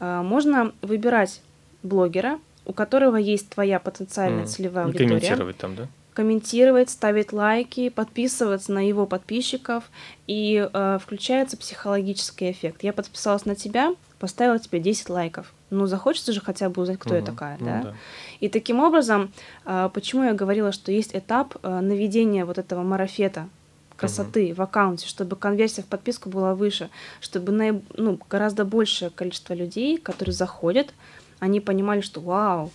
[0.00, 1.42] А, можно выбирать
[1.82, 5.08] блогера, у которого есть твоя потенциальная целевая аудитория.
[5.08, 5.88] Комментировать там, да?
[6.14, 9.84] Комментировать, ставить лайки, подписываться на его подписчиков,
[10.26, 12.82] и э, включается психологический эффект.
[12.82, 15.52] Я подписалась на тебя, поставила тебе 10 лайков.
[15.70, 17.16] Ну, захочется же хотя бы узнать, кто угу.
[17.16, 17.82] я такая, ну, да?
[17.82, 17.94] да?
[18.40, 19.32] И таким образом,
[19.64, 23.48] э, почему я говорила, что есть этап э, наведения вот этого марафета
[23.96, 24.54] красоты угу.
[24.56, 29.96] в аккаунте, чтобы конверсия в подписку была выше, чтобы на, ну, гораздо большее количество людей,
[29.96, 30.92] которые заходят,
[31.38, 32.70] они понимали, что вау,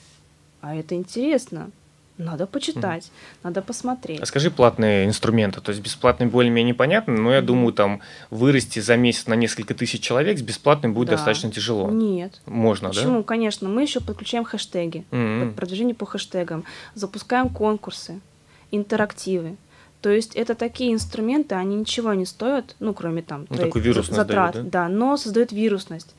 [0.61, 1.69] а это интересно,
[2.17, 3.37] надо почитать, mm.
[3.43, 4.19] надо посмотреть.
[4.19, 7.43] А скажи платные инструменты, то есть бесплатный более-менее понятно, но я mm.
[7.43, 11.15] думаю, там вырасти за месяц на несколько тысяч человек с бесплатным будет да.
[11.15, 11.89] достаточно тяжело.
[11.89, 12.41] Нет.
[12.45, 13.03] Можно, Почему?
[13.03, 13.09] да?
[13.09, 13.23] Почему?
[13.23, 13.69] Конечно.
[13.69, 15.53] Мы еще подключаем хэштеги, mm-hmm.
[15.53, 16.63] продвижение по хэштегам,
[16.95, 18.19] запускаем конкурсы,
[18.71, 19.57] интерактивы.
[20.01, 24.15] То есть это такие инструменты, они ничего не стоят, ну, кроме там ну, такую вирусность
[24.15, 24.83] затрат, дают, да?
[24.83, 26.13] да, но создают вирусность.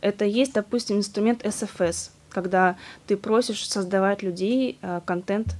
[0.00, 5.54] Это есть, допустим, инструмент SFS– когда ты просишь создавать людей э, контент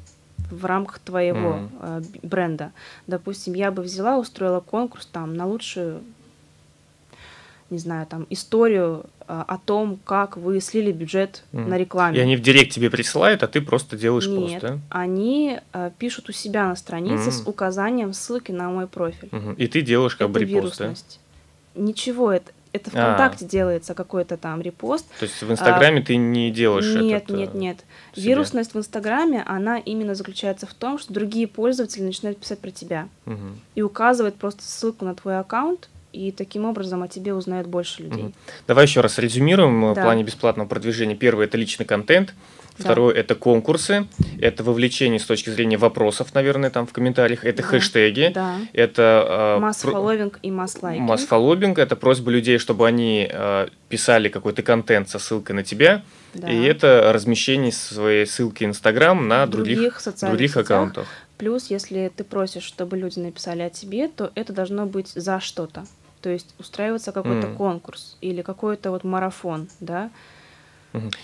[0.51, 2.03] в рамках твоего mm.
[2.23, 2.73] э, бренда.
[3.07, 6.03] Допустим, я бы взяла, устроила конкурс там на лучшую,
[7.71, 11.67] не знаю, там историю э, о том, как вы слили бюджет mm.
[11.67, 12.19] на рекламе.
[12.19, 14.79] И они в директ тебе присылают, а ты просто делаешь Нет, пост, да?
[14.91, 17.33] они э, пишут у себя на странице mm.
[17.33, 19.29] с указанием ссылки на мой профиль.
[19.29, 19.57] Mm-hmm.
[19.57, 21.21] И ты делаешь как это бы репост, вирусность.
[21.75, 21.83] да?
[21.83, 23.49] Ничего, это, это ВКонтакте а.
[23.49, 25.07] делается какой-то там репост.
[25.21, 27.85] То есть в Инстаграме а, ты не делаешь Нет, этот, нет, нет.
[28.15, 28.31] Себе.
[28.31, 33.09] Вирусность в Инстаграме, она именно заключается в том, что другие пользователи начинают писать про тебя
[33.27, 33.39] угу.
[33.77, 38.25] и указывают просто ссылку на твой аккаунт, и таким образом о тебе узнают больше людей.
[38.27, 38.33] Угу.
[38.69, 40.01] Давай еще раз резюмируем э, да.
[40.01, 41.17] в плане бесплатного продвижения.
[41.17, 42.35] Первое– это личный контент.
[42.77, 43.21] Второе да.
[43.21, 44.07] это конкурсы,
[44.41, 47.69] это вовлечение с точки зрения вопросов, наверное, там в комментариях, это да.
[47.69, 48.57] хэштеги, да.
[48.73, 51.09] это масс-фолловинг и масс-лайкинг.
[51.09, 56.03] Масс-фолловинг это просьба людей, чтобы они э, писали какой-то контент со ссылкой на тебя,
[56.35, 56.51] да.
[56.51, 61.07] и это размещение своей ссылки Инстаграм на других, других, социальных других аккаунтах.
[61.39, 65.85] Плюс, если ты просишь, чтобы люди написали о тебе, то это должно быть за что-то.
[66.23, 67.57] То есть устраивается какой-то mm.
[67.57, 70.11] конкурс или какой-то вот марафон, да,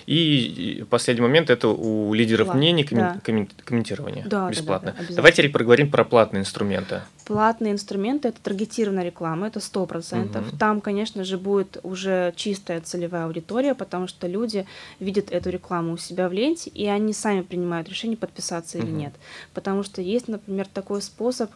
[0.06, 3.62] и последний момент это у лидеров Плат, мнений коммен- да.
[3.64, 4.92] комментирование да, бесплатно.
[4.92, 7.02] Да, да, да, Давайте теперь поговорим про платные инструменты.
[7.24, 10.48] Платные инструменты это таргетированная реклама, это сто процентов.
[10.48, 10.56] Угу.
[10.56, 14.66] Там, конечно же, будет уже чистая целевая аудитория, потому что люди
[14.98, 18.86] видят эту рекламу у себя в ленте, и они сами принимают решение подписаться угу.
[18.86, 19.14] или нет.
[19.54, 21.50] Потому что есть, например, такой способ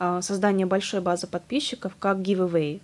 [0.00, 2.80] э, создания большой базы подписчиков, как giveaway.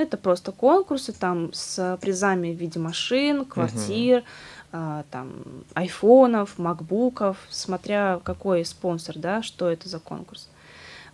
[0.00, 4.24] Это просто конкурсы там с призами в виде машин, квартир,
[4.72, 5.04] угу.
[5.10, 5.32] там
[5.74, 10.48] айфонов, макбуков, смотря какой спонсор, да, что это за конкурс.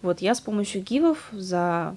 [0.02, 1.96] Вот я с помощью гивов за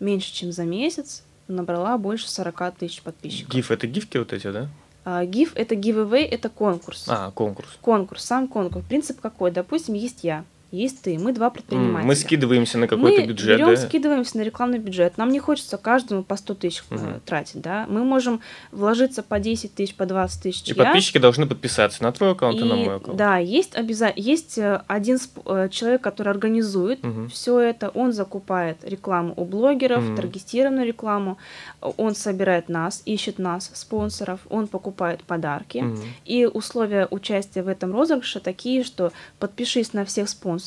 [0.00, 3.52] меньше, чем за месяц набрала больше 40 тысяч подписчиков.
[3.52, 4.68] Гиф это гифки вот эти, да?
[5.04, 7.04] А, GIF это giveaway, это конкурс.
[7.08, 7.68] А, конкурс.
[7.80, 8.84] Конкурс, сам конкурс.
[8.86, 9.50] Принцип какой?
[9.50, 10.44] Допустим, есть я.
[10.74, 12.06] Есть ты, мы два предпринимателя.
[12.06, 13.76] Мы скидываемся на какой-то мы бюджет, берем, да?
[13.76, 15.16] скидываемся на рекламный бюджет.
[15.16, 16.98] Нам не хочется каждому по 100 тысяч угу.
[17.24, 17.86] тратить, да.
[17.88, 18.40] Мы можем
[18.72, 20.68] вложиться по 10 тысяч, по 20 тысяч.
[20.68, 23.16] И подписчики должны подписаться на твой аккаунт и, и на мой аккаунт.
[23.16, 27.28] Да, есть обязательно, есть э, один э, человек, который организует угу.
[27.28, 30.16] все это, он закупает рекламу у блогеров, угу.
[30.16, 31.38] таргетированную рекламу,
[31.80, 35.78] он собирает нас, ищет нас, спонсоров, он покупает подарки.
[35.78, 35.98] Угу.
[36.24, 40.63] И условия участия в этом розыгрыше такие, что подпишись на всех спонсоров,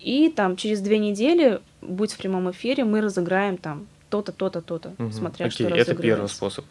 [0.00, 4.94] и там через две недели, будь в прямом эфире, мы разыграем там то-то, то-то, то-то,
[4.98, 5.12] угу.
[5.12, 6.64] смотря Окей, что это первый способ.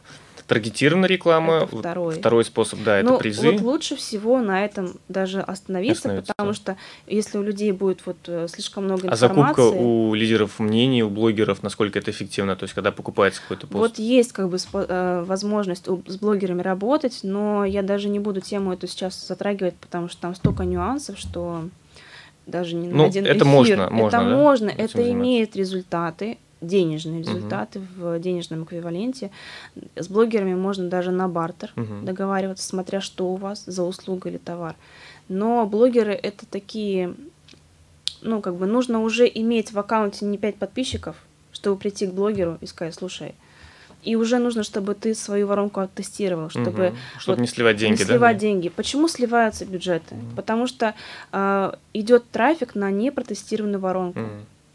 [0.47, 2.15] Таргетированная реклама, это второй.
[2.15, 3.51] второй способ, да, это ну, призы.
[3.51, 6.55] Вот лучше всего на этом даже остановиться, остановиться потому да.
[6.55, 9.25] что если у людей будет вот э, слишком много информации...
[9.25, 12.55] А закупка у лидеров мнений, у блогеров, насколько это эффективно?
[12.55, 13.79] То есть, когда покупается какой-то пост?
[13.79, 18.73] Вот есть как бы э, возможность с блогерами работать, но я даже не буду тему
[18.73, 21.69] эту сейчас затрагивать, потому что там столько нюансов, что
[22.49, 23.45] даже не на ну, один это эфир.
[23.45, 24.35] можно, можно, это да?
[24.35, 27.87] можно, это имеет результаты, денежные результаты угу.
[27.97, 29.31] в денежном эквиваленте.
[29.95, 32.03] С блогерами можно даже на бартер угу.
[32.03, 34.75] договариваться, смотря что у вас за услуга или товар.
[35.27, 37.13] Но блогеры это такие,
[38.21, 41.15] ну, как бы нужно уже иметь в аккаунте не 5 подписчиков,
[41.51, 43.35] чтобы прийти к блогеру и сказать, слушай,
[44.03, 46.97] и уже нужно, чтобы ты свою воронку оттестировал, чтобы, угу.
[47.19, 47.99] чтобы вот, не сливать деньги.
[47.99, 48.39] Не сливать да?
[48.39, 48.69] деньги.
[48.69, 50.15] Почему сливаются бюджеты?
[50.15, 50.35] Угу.
[50.35, 50.93] Потому что
[51.31, 54.19] э, идет трафик на непротестированную воронку.
[54.19, 54.29] Угу.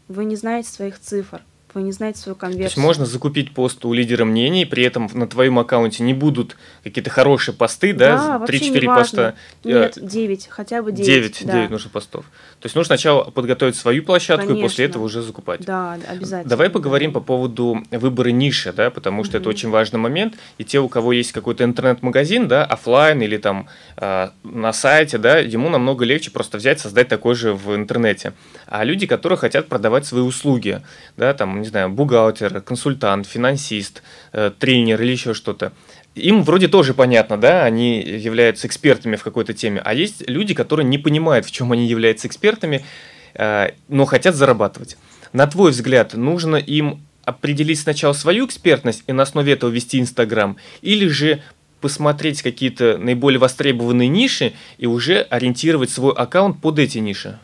[0.09, 1.41] Вы не знаете своих цифр
[1.75, 2.69] вы не знаете свою конверсию.
[2.69, 6.55] То есть можно закупить пост у лидера мнений, при этом на твоем аккаунте не будут
[6.83, 8.39] какие-то хорошие посты, да?
[8.39, 9.35] Да, 3-4 поста.
[9.63, 11.05] Нет, 9, хотя бы 9.
[11.05, 11.53] 9, да.
[11.53, 12.25] 9 нужно постов.
[12.59, 14.65] То есть нужно сначала подготовить свою площадку Конечно.
[14.65, 15.61] и после этого уже закупать.
[15.61, 16.49] Да, обязательно.
[16.49, 19.41] Давай поговорим по поводу выбора ниши, да, потому что mm-hmm.
[19.41, 20.35] это очень важный момент.
[20.57, 25.39] И те, у кого есть какой-то интернет-магазин, да, офлайн или там э, на сайте, да,
[25.39, 28.31] ему намного легче просто взять, создать такой же в интернете.
[28.65, 30.81] А люди, которые хотят продавать свои услуги,
[31.17, 35.73] да, там, не знаю, бухгалтер, консультант, финансист, э, тренер или еще что-то.
[36.13, 40.85] Им вроде тоже понятно, да, они являются экспертами в какой-то теме, а есть люди, которые
[40.85, 42.85] не понимают, в чем они являются экспертами,
[43.33, 44.97] э, но хотят зарабатывать.
[45.33, 50.57] На твой взгляд, нужно им определить сначала свою экспертность и на основе этого вести Инстаграм,
[50.83, 51.41] или же
[51.81, 57.39] посмотреть какие-то наиболее востребованные ниши и уже ориентировать свой аккаунт под эти ниши?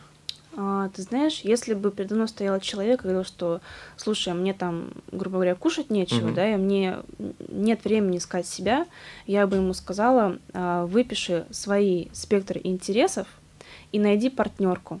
[0.54, 3.60] А, ты знаешь, если бы передо мной стоял человек и говорил, что,
[3.96, 6.34] слушай, а мне там, грубо говоря, кушать нечего, угу.
[6.34, 6.98] да, и мне
[7.48, 8.86] нет времени искать себя,
[9.26, 13.26] я бы ему сказала, а, выпиши свои спектры интересов
[13.92, 15.00] и найди партнерку.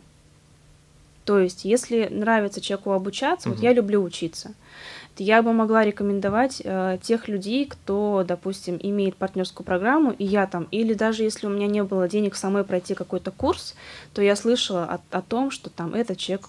[1.24, 3.56] То есть, если нравится человеку обучаться, угу.
[3.56, 4.54] вот я люблю учиться,
[5.18, 10.68] я бы могла рекомендовать э, тех людей, кто, допустим, имеет партнерскую программу, и я там,
[10.70, 13.74] или даже если у меня не было денег самой пройти какой-то курс,
[14.14, 16.48] то я слышала о, о том, что там этот человек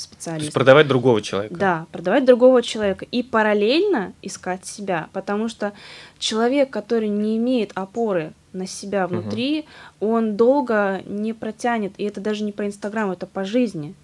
[0.00, 0.40] специалист.
[0.40, 1.54] То есть продавать другого человека.
[1.54, 5.72] Да, продавать другого человека и параллельно искать себя, потому что
[6.18, 9.66] человек, который не имеет опоры на себя внутри,
[10.00, 10.12] угу.
[10.12, 13.94] он долго не протянет, и это даже не про Инстаграм, это по жизни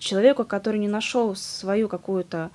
[0.00, 2.50] человеку, который не нашел свою какую-то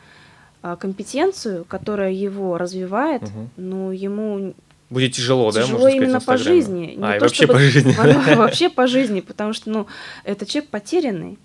[0.61, 3.49] а, компетенцию, которая его развивает, угу.
[3.57, 4.53] ну, ему
[4.89, 5.73] Будет тяжело, тяжело да?
[5.73, 6.93] Можно именно по жизни.
[6.95, 7.91] Не а, то, вообще по жизни.
[8.35, 9.87] Вообще по жизни, потому что, ну,
[10.23, 11.39] это человек потерянный.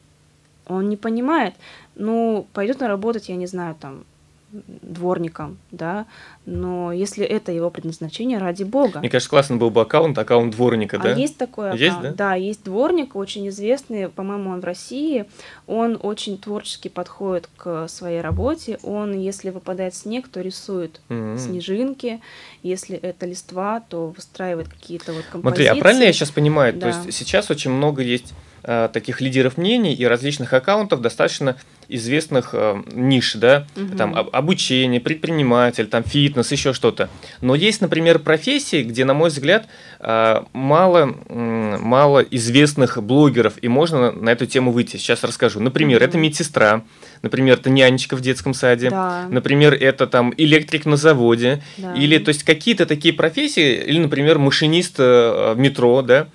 [0.66, 1.54] Он не понимает.
[1.94, 4.04] Ну, пойдет на работать, я не знаю, там,
[4.52, 6.06] дворником, да,
[6.44, 8.98] но если это его предназначение, ради бога.
[8.98, 11.12] Мне кажется, классно был бы аккаунт, аккаунт дворника, а да?
[11.14, 12.12] есть такой аккаунт, есть, да?
[12.12, 15.26] да, есть дворник, очень известный, по-моему, он в России,
[15.66, 21.38] он очень творчески подходит к своей работе, он, если выпадает снег, то рисует mm-hmm.
[21.38, 22.20] снежинки,
[22.62, 25.64] если это листва, то выстраивает какие-то вот композиции.
[25.64, 26.80] Смотри, а правильно я сейчас понимаю, да.
[26.80, 31.56] то есть сейчас очень много есть таких лидеров мнений и различных аккаунтов, достаточно
[31.90, 33.96] известных э, ниш, да, угу.
[33.96, 37.10] там обучение, предприниматель, там фитнес, еще что-то.
[37.40, 39.66] Но есть, например, профессии, где, на мой взгляд,
[39.98, 44.96] э, мало, э, мало известных блогеров, и можно на эту тему выйти.
[44.96, 45.60] Сейчас расскажу.
[45.60, 46.04] Например, угу.
[46.04, 46.84] это медсестра,
[47.22, 49.26] например, это нянечка в детском саде, да.
[49.28, 51.94] например, это там электрик на заводе, да.
[51.94, 56.28] или то есть какие-то такие профессии, или, например, машинист э, в метро, да,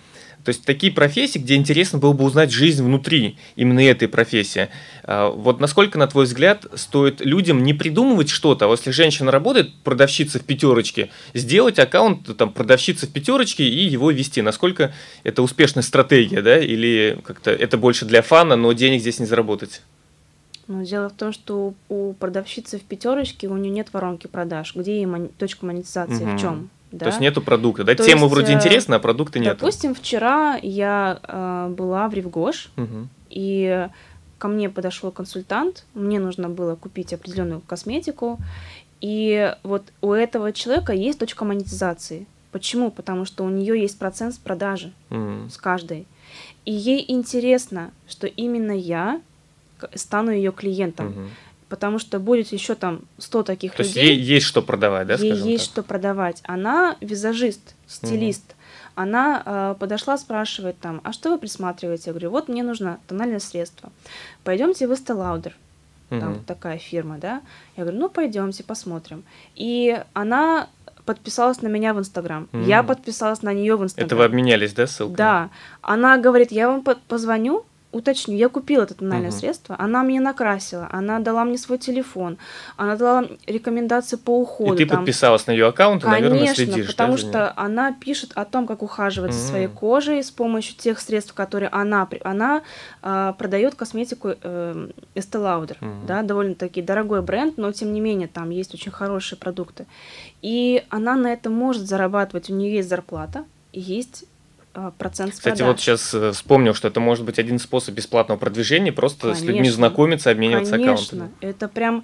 [0.45, 4.69] то есть такие профессии, где интересно было бы узнать жизнь внутри именно этой профессии.
[5.03, 9.73] А, вот насколько, на твой взгляд, стоит людям не придумывать что-то, а если женщина работает,
[9.83, 14.43] продавщица в пятерочке, сделать аккаунт там, продавщицы в пятерочке и его вести?
[14.43, 14.93] Насколько
[15.23, 19.81] это успешная стратегия, да, или как-то это больше для фана, но денег здесь не заработать?
[20.67, 24.75] Но дело в том, что у продавщицы в пятерочке у нее нет воронки продаж.
[24.75, 25.29] Где ей мон...
[25.39, 26.37] точка монетизации, угу.
[26.37, 26.69] в чем?
[26.95, 27.05] Да?
[27.05, 27.93] То есть нету продукта, да?
[27.93, 29.57] То Тема есть, вроде э, интересна, а продукта нет.
[29.57, 33.07] Допустим, вчера я э, была в Ревгош, угу.
[33.29, 33.87] и
[34.37, 38.39] ко мне подошел консультант, мне нужно было купить определенную косметику,
[39.01, 42.27] и вот у этого человека есть точка монетизации.
[42.51, 42.91] Почему?
[42.91, 46.07] Потому что у нее есть процент с продажи mm с каждой.
[46.63, 49.21] И ей интересно, что именно я
[49.93, 51.07] стану ее клиентом.
[51.07, 51.29] mm
[51.69, 53.93] Потому что будет еще там 100 таких То людей.
[53.93, 55.15] То есть ей есть что продавать, да?
[55.15, 55.73] Ей есть так?
[55.73, 56.41] что продавать.
[56.43, 58.43] Она визажист, стилист.
[58.49, 58.53] mm
[58.95, 62.03] Она э, подошла, спрашивает там, а что вы присматриваете?
[62.07, 63.91] Я говорю, вот мне нужно тональное средство.
[64.43, 65.53] Пойдемте в Estee Lauder
[66.09, 66.39] там угу.
[66.45, 67.41] такая фирма, да.
[67.77, 69.23] Я говорю, ну пойдемте посмотрим.
[69.55, 70.69] И она
[71.05, 72.47] подписалась на меня в Инстаграм.
[72.51, 72.65] Mm.
[72.65, 74.07] Я подписалась на нее в Инстаграм.
[74.07, 75.15] Это вы обменялись, да, ссылкой?
[75.15, 75.49] Да.
[75.81, 77.65] Она говорит, я вам позвоню,
[77.95, 79.37] уточню, я купила это тональное угу.
[79.37, 82.37] средство, она мне накрасила, она дала мне свой телефон,
[82.77, 84.73] она дала рекомендации по уходу.
[84.73, 84.99] И ты там.
[84.99, 88.67] подписалась на ее аккаунт, и, Конечно, наверное, следишь, потому да, что она пишет о том,
[88.67, 89.37] как ухаживать угу.
[89.37, 92.63] за своей кожей с помощью тех средств, которые она, она
[93.01, 96.05] э, продает косметику э, Estee Lauder, угу.
[96.07, 99.85] да, довольно-таки дорогой бренд, но тем не менее там есть очень хорошие продукты.
[100.41, 104.25] И она на этом может зарабатывать, у нее есть зарплата, есть
[104.97, 105.73] процент с Кстати, продаж.
[105.73, 109.43] вот сейчас э, вспомнил, что это может быть один способ бесплатного продвижения, просто Конечно.
[109.43, 111.25] с людьми знакомиться, обмениваться Конечно.
[111.25, 111.31] аккаунтами.
[111.41, 112.03] это прям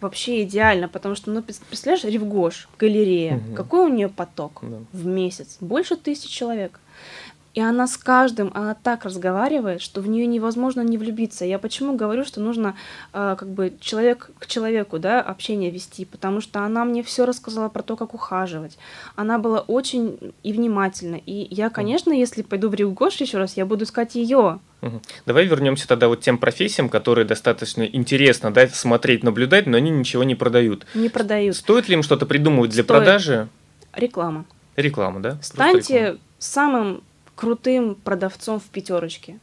[0.00, 3.54] вообще идеально, потому что, ну, представляешь, Ревгош, галерея, угу.
[3.54, 4.78] какой у нее поток да.
[4.92, 5.56] в месяц?
[5.60, 6.80] Больше тысяч человек.
[7.54, 11.44] И она с каждым, она так разговаривает, что в нее невозможно не влюбиться.
[11.44, 12.74] Я почему говорю, что нужно
[13.12, 17.68] э, как бы человек к человеку, да, общение вести, потому что она мне все рассказала
[17.68, 18.78] про то, как ухаживать.
[19.16, 21.16] Она была очень и внимательна.
[21.16, 24.58] И я, конечно, если пойду в Риугош еще раз, я буду искать ее.
[25.26, 30.24] Давай вернемся тогда вот тем профессиям, которые достаточно интересно да, смотреть, наблюдать, но они ничего
[30.24, 30.86] не продают.
[30.94, 31.54] Не продают.
[31.54, 32.98] Стоит ли им что-то придумывать для Стоит.
[32.98, 33.48] продажи?
[33.92, 34.44] Реклама.
[34.74, 35.38] Реклама, да?
[35.42, 37.02] Станьте самым
[37.34, 39.38] крутым продавцом в пятерочке.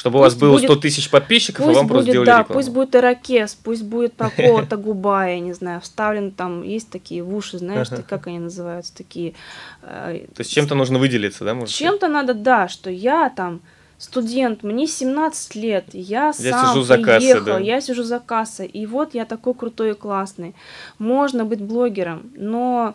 [0.00, 2.38] Чтобы пусть у вас было будет, 100 тысяч подписчиков, а вам будет, просто сделали да,
[2.38, 2.58] рекламу.
[2.58, 7.34] пусть будет ирокез, пусть будет какого-то губа, я не знаю, вставлен там, есть такие в
[7.34, 8.02] уши, знаешь, ага.
[8.02, 9.34] как они называются, такие...
[9.82, 11.52] Э, То есть чем-то нужно выделиться, да?
[11.52, 13.60] Может чем-то надо, да, что я там
[13.98, 17.58] студент, мне 17 лет, я, я сам сижу за приехал, кассой, да?
[17.58, 20.54] я сижу за кассой, и вот я такой крутой и классный.
[20.98, 22.94] Можно быть блогером, но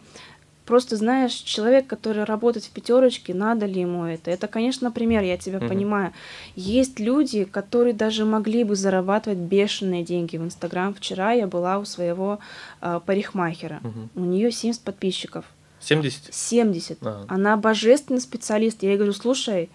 [0.66, 4.32] Просто знаешь, человек, который работает в пятерочке, надо ли ему это?
[4.32, 5.68] Это, конечно, пример, я тебя mm-hmm.
[5.68, 6.14] понимаю.
[6.56, 10.94] Есть люди, которые даже могли бы зарабатывать бешеные деньги в Инстаграм.
[10.94, 12.40] Вчера я была у своего
[12.82, 13.80] э, парикмахера.
[13.84, 14.10] Mm-hmm.
[14.16, 15.46] У нее 70 подписчиков.
[15.82, 16.34] 70?
[16.34, 16.98] 70.
[17.02, 17.26] Ага.
[17.28, 18.82] Она божественный специалист.
[18.82, 19.70] Я ей говорю, слушай,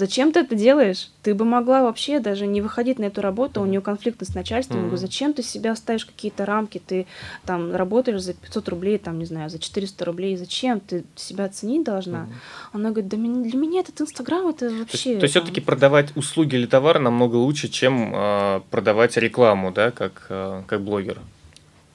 [0.00, 1.10] Зачем ты это делаешь?
[1.22, 4.78] Ты бы могла вообще даже не выходить на эту работу, у нее конфликтность с начальством.
[4.78, 4.80] Mm-hmm.
[4.80, 6.80] Я говорю, зачем ты себя ставишь какие-то рамки?
[6.86, 7.06] Ты
[7.44, 10.38] там работаешь за 500 рублей, там, не знаю, за 400 рублей.
[10.38, 10.80] Зачем?
[10.80, 12.20] Ты себя оценить должна?
[12.20, 12.70] Mm-hmm.
[12.72, 15.02] Она говорит, да для меня этот Инстаграм, это вообще...
[15.02, 19.90] То есть, то все-таки продавать услуги или товары намного лучше, чем э, продавать рекламу, да,
[19.90, 21.18] как, э, как блогер?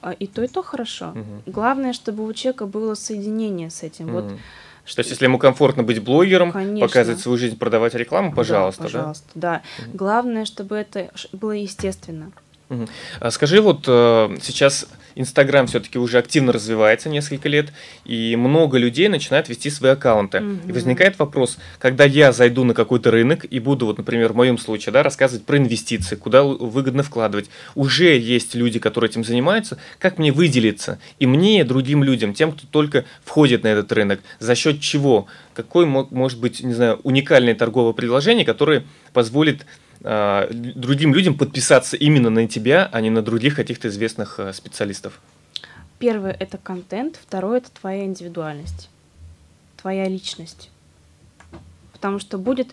[0.04, 1.06] А, и то, и то хорошо.
[1.06, 1.52] Mm-hmm.
[1.52, 4.10] Главное, чтобы у человека было соединение с этим.
[4.10, 4.12] Mm-hmm.
[4.12, 4.40] Вот
[4.86, 4.98] что...
[4.98, 6.88] То есть, если ему комфортно быть блогером, Конечно.
[6.88, 8.88] показывать свою жизнь, продавать рекламу, пожалуйста, да?
[8.88, 9.62] Пожалуйста, да.
[9.80, 9.88] да.
[9.94, 12.32] Главное, чтобы это было естественно.
[12.70, 12.88] Угу.
[13.30, 17.72] Скажи, вот э, сейчас Инстаграм все-таки уже активно развивается несколько лет,
[18.04, 20.42] и много людей начинают вести свои аккаунты.
[20.42, 20.70] Угу.
[20.70, 24.58] И возникает вопрос, когда я зайду на какой-то рынок и буду, вот, например, в моем
[24.58, 30.18] случае, да, рассказывать про инвестиции, куда выгодно вкладывать, уже есть люди, которые этим занимаются, как
[30.18, 34.56] мне выделиться и мне, и другим людям, тем, кто только входит на этот рынок, за
[34.56, 39.66] счет чего, какое может быть, не знаю, уникальное торговое предложение, которое позволит
[40.08, 45.20] а, другим людям подписаться именно на тебя, а не на других каких-то известных э, специалистов?
[45.98, 48.92] Первое– это контент, второе– это твоя индивидуальность,
[49.78, 50.70] твоя личность.
[51.92, 52.68] Потому что будет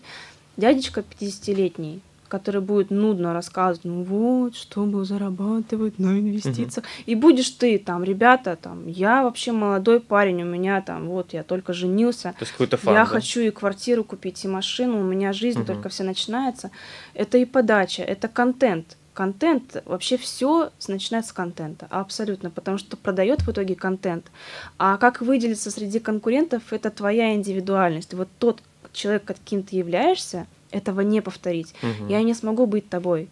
[0.57, 2.01] дядечка 50-летний,
[2.33, 6.83] который будет нудно рассказывать, ну вот, чтобы зарабатывать на инвестициях.
[6.83, 7.03] Угу.
[7.05, 11.43] И будешь ты там, ребята, там, я вообще молодой парень, у меня там, вот, я
[11.43, 12.33] только женился.
[12.39, 13.05] То есть какой-то фан, Я да?
[13.05, 15.67] хочу и квартиру купить, и машину, у меня жизнь угу.
[15.67, 16.71] только все начинается.
[17.13, 18.97] Это и подача, это контент.
[19.13, 24.31] Контент, вообще все начинается с контента, абсолютно, потому что продает в итоге контент.
[24.79, 28.15] А как выделиться среди конкурентов, это твоя индивидуальность.
[28.15, 31.73] Вот тот человек, каким ты являешься, этого не повторить.
[31.81, 32.09] Угу.
[32.09, 33.29] Я не смогу быть тобой.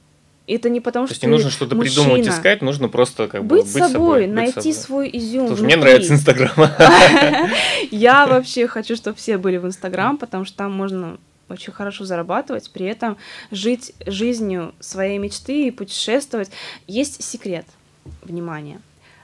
[0.47, 3.63] Это не потому, То что не нужно что-то придумывать, искать, нужно просто как бы быть,
[3.63, 5.09] быть собой, собой, найти быть собой.
[5.09, 5.47] свой изюм.
[5.47, 6.51] Слушай, мне нравится Инстаграм.
[7.91, 11.17] Я вообще хочу, чтобы все были в Инстаграм, потому что там можно
[11.47, 13.17] очень хорошо зарабатывать, при этом
[13.51, 16.49] жить жизнью своей мечты и путешествовать.
[16.87, 17.65] Есть секрет,
[18.23, 18.81] внимание.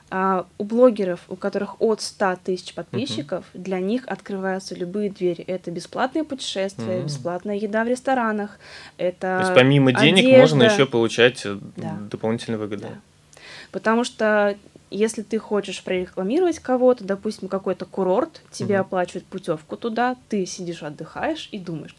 [0.09, 3.61] А у блогеров, у которых от 100 тысяч подписчиков, uh-huh.
[3.61, 5.43] для них открываются любые двери.
[5.43, 7.05] Это бесплатные путешествия, uh-huh.
[7.05, 8.57] бесплатная еда в ресторанах,
[8.97, 10.39] это То есть помимо денег одежда.
[10.39, 11.97] можно еще получать э, да.
[12.09, 12.83] дополнительные выгоды.
[12.83, 13.39] Да.
[13.71, 14.55] Потому что
[14.89, 18.81] если ты хочешь прорекламировать кого-то, допустим, какой-то курорт, тебе угу.
[18.81, 21.95] оплачивают путевку туда, ты сидишь, отдыхаешь и думаешь,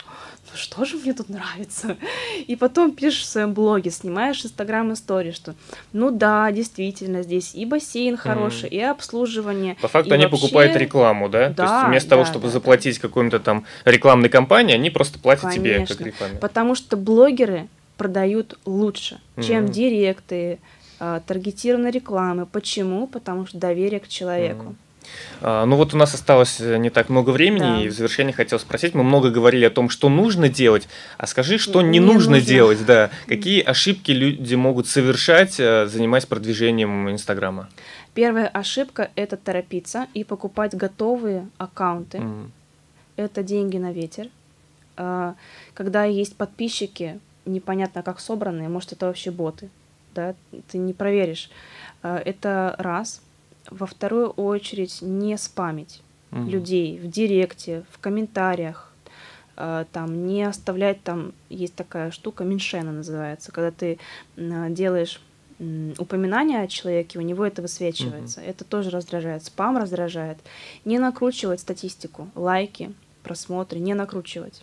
[0.50, 1.96] ну что же мне тут нравится?
[2.46, 5.54] И потом пишешь в своем блоге, снимаешь инстаграм истории, что
[5.92, 8.74] ну да, действительно, здесь и бассейн хороший, mm.
[8.74, 9.76] и обслуживание.
[9.82, 10.40] По факту они вообще...
[10.40, 11.50] покупают рекламу, да?
[11.50, 11.54] да?
[11.54, 13.08] То есть вместо да, того, чтобы да, заплатить да.
[13.08, 16.38] какой-то там рекламной компании, они просто платят Конечно, тебе как рекламе.
[16.38, 17.68] Потому что блогеры
[17.98, 19.42] продают лучше, mm.
[19.42, 20.60] чем директы,
[20.98, 22.46] таргетированной рекламы.
[22.46, 23.06] Почему?
[23.06, 24.64] Потому что доверие к человеку.
[24.64, 24.74] Mm.
[25.40, 27.82] Ну вот у нас осталось э, не так много времени, да.
[27.82, 31.58] и в завершение хотел спросить, мы много говорили о том, что нужно делать, а скажи,
[31.58, 37.10] что не, не нужно, нужно делать, да, какие ошибки люди могут совершать, э, занимаясь продвижением
[37.10, 37.68] Инстаграма?
[38.14, 42.18] Первая ошибка– это торопиться и покупать готовые аккаунты.
[42.18, 42.50] Mm.
[43.16, 44.28] Это деньги на ветер.
[44.96, 45.34] А,
[45.74, 49.70] когда есть подписчики, непонятно как собранные, может это вообще боты
[50.14, 50.34] да,
[50.68, 51.50] ты не проверишь.
[52.02, 53.22] А, это раз.
[53.70, 56.42] Во вторую очередь не спамить угу.
[56.48, 58.92] людей в директе, в комментариях,
[59.56, 63.98] а, там не оставлять там есть такая штука меньшена называется, когда ты
[64.36, 65.20] делаешь
[65.98, 68.40] упоминание о человеке, у него это высвечивается.
[68.40, 68.48] Угу.
[68.48, 69.44] Это тоже раздражает.
[69.44, 70.38] Спам раздражает.
[70.84, 72.92] Не накручивать статистику, лайки,
[73.24, 74.62] просмотры, не накручивать.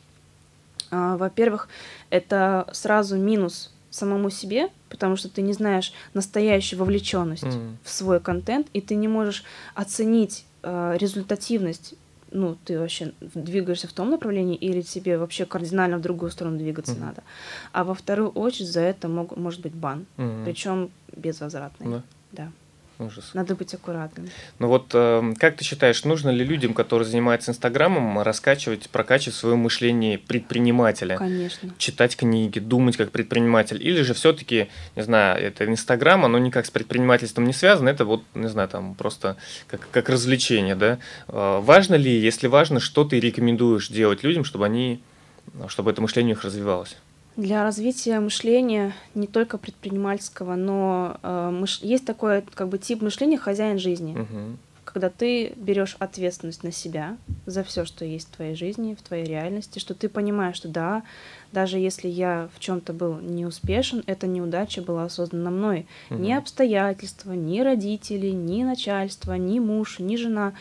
[0.91, 1.67] А, во-первых,
[2.09, 7.75] это сразу минус самому себе, потому что ты не знаешь настоящую вовлеченность mm.
[7.83, 9.43] в свой контент, и ты не можешь
[9.73, 11.95] оценить э, результативность.
[12.31, 16.93] Ну, ты вообще двигаешься в том направлении, или тебе вообще кардинально в другую сторону двигаться
[16.93, 16.99] mm.
[16.99, 17.23] надо.
[17.71, 20.43] А во вторую очередь за это мог, может быть бан, mm.
[20.43, 21.87] причем безвозвратный.
[21.87, 22.01] Yeah.
[22.33, 22.51] Да.
[22.97, 23.31] Ужас.
[23.33, 24.29] Надо быть аккуратным.
[24.59, 29.57] Ну вот, э, как ты считаешь, нужно ли людям, которые занимаются Инстаграмом, раскачивать, прокачивать свое
[29.57, 31.17] мышление предпринимателя?
[31.17, 31.73] Конечно.
[31.77, 33.85] Читать книги, думать как предприниматель?
[33.85, 38.23] Или же все-таки, не знаю, это Инстаграм, оно никак с предпринимательством не связано, это вот,
[38.33, 39.35] не знаю, там просто
[39.67, 40.99] как, как развлечение, да?
[41.27, 45.01] Э, важно ли, если важно, что ты рекомендуешь делать людям, чтобы они,
[45.67, 46.95] чтобы это мышление их развивалось?
[47.37, 51.79] Для развития мышления не только предпринимательского, но э, мыш...
[51.81, 54.57] есть такой как бы тип мышления хозяин жизни, угу.
[54.85, 59.25] когда ты берешь ответственность на себя за все, что есть в твоей жизни, в твоей
[59.25, 61.03] реальности, что ты понимаешь, что да,
[61.51, 65.87] даже если я в чем-то был не успешен, эта неудача была создана мной.
[66.09, 66.19] Угу.
[66.19, 70.53] Ни обстоятельства, ни родители, ни начальство, ни муж, ни жена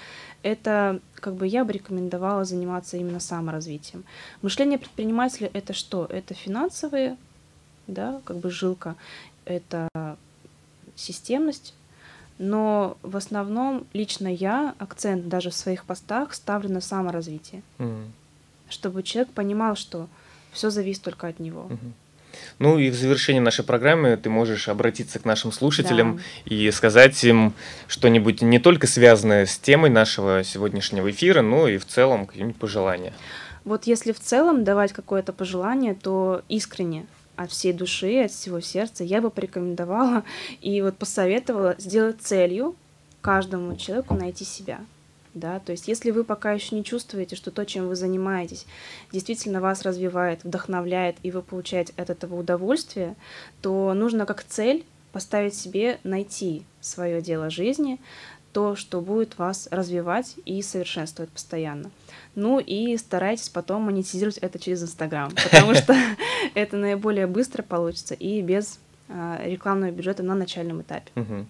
[0.44, 4.04] это как бы я бы рекомендовала заниматься именно саморазвитием.
[4.42, 6.04] Мышление предпринимателя это что?
[6.04, 7.16] Это финансовые,
[7.86, 8.94] да, как бы жилка,
[9.46, 9.88] это
[10.96, 11.72] системность,
[12.36, 18.10] но в основном лично я акцент даже в своих постах ставлю на саморазвитие, mm.
[18.68, 20.08] чтобы человек понимал, что
[20.52, 21.68] все зависит только от него.
[21.70, 21.92] Mm-hmm.
[22.58, 26.54] Ну и в завершении нашей программы ты можешь обратиться к нашим слушателям да.
[26.54, 27.54] и сказать им
[27.88, 33.12] что-нибудь не только связанное с темой нашего сегодняшнего эфира, но и в целом какие-нибудь пожелания.
[33.64, 37.06] Вот если в целом давать какое-то пожелание, то искренне
[37.36, 40.22] от всей души, от всего сердца я бы порекомендовала
[40.60, 42.76] и вот посоветовала сделать целью
[43.20, 44.80] каждому человеку найти себя
[45.34, 48.66] да, то есть если вы пока еще не чувствуете, что то, чем вы занимаетесь,
[49.12, 53.16] действительно вас развивает, вдохновляет, и вы получаете от этого удовольствие,
[53.60, 58.00] то нужно как цель поставить себе найти свое дело жизни,
[58.52, 61.90] то, что будет вас развивать и совершенствовать постоянно.
[62.36, 65.96] Ну и старайтесь потом монетизировать это через Инстаграм, потому что
[66.54, 68.78] это наиболее быстро получится и без
[69.08, 71.10] рекламного бюджета на начальном этапе.
[71.14, 71.46] Угу.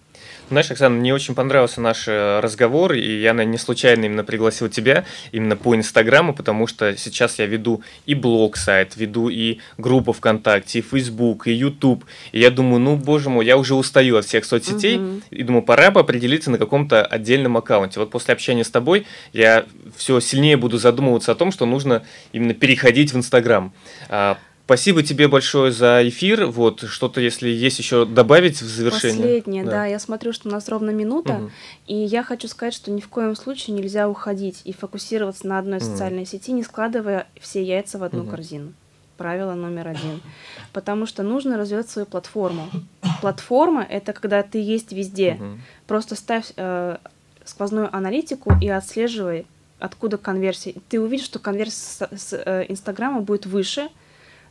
[0.49, 5.05] Знаешь, Оксана, мне очень понравился наш э, разговор, и я не случайно именно пригласил тебя
[5.31, 10.81] именно по Инстаграму, потому что сейчас я веду и блог-сайт, веду и группу ВКонтакте, и
[10.81, 12.03] Фейсбук, и Ютуб,
[12.33, 15.21] и я думаю, ну, боже мой, я уже устаю от всех соцсетей, угу.
[15.31, 17.99] и думаю, пора бы определиться на каком-то отдельном аккаунте.
[17.99, 22.03] Вот после общения с тобой я все сильнее буду задумываться о том, что нужно
[22.33, 23.73] именно переходить в Инстаграм
[24.09, 26.47] а, Спасибо тебе большое за эфир.
[26.47, 29.21] Вот что-то, если есть еще добавить в завершение.
[29.21, 29.71] Последнее, да.
[29.71, 29.85] да.
[29.85, 31.51] Я смотрю, что у нас ровно минута, угу.
[31.85, 35.77] и я хочу сказать, что ни в коем случае нельзя уходить и фокусироваться на одной
[35.77, 35.85] угу.
[35.85, 38.31] социальной сети, не складывая все яйца в одну угу.
[38.31, 38.73] корзину.
[39.17, 40.19] Правило номер один.
[40.73, 42.67] Потому что нужно развивать свою платформу.
[43.21, 45.37] Платформа это когда ты есть везде.
[45.39, 45.59] Угу.
[45.85, 46.97] Просто ставь э,
[47.43, 49.45] сквозную аналитику и отслеживай,
[49.77, 50.73] откуда конверсия.
[50.89, 53.89] Ты увидишь, что конверсия с, с э, Инстаграма будет выше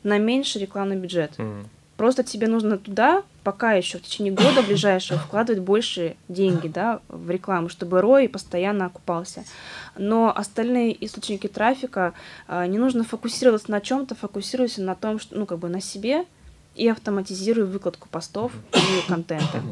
[0.04, 1.32] на меньший рекламный бюджет.
[1.38, 1.66] Mm.
[1.96, 7.30] Просто тебе нужно туда пока еще в течение года ближайшего вкладывать больше деньги да, в
[7.30, 9.44] рекламу, чтобы ROI постоянно окупался.
[9.96, 12.14] Но остальные источники трафика
[12.48, 16.24] а, не нужно фокусироваться на чем-то, фокусируйся на том, что, ну, как бы на себе,
[16.74, 19.62] и автоматизирую выкладку постов и контента.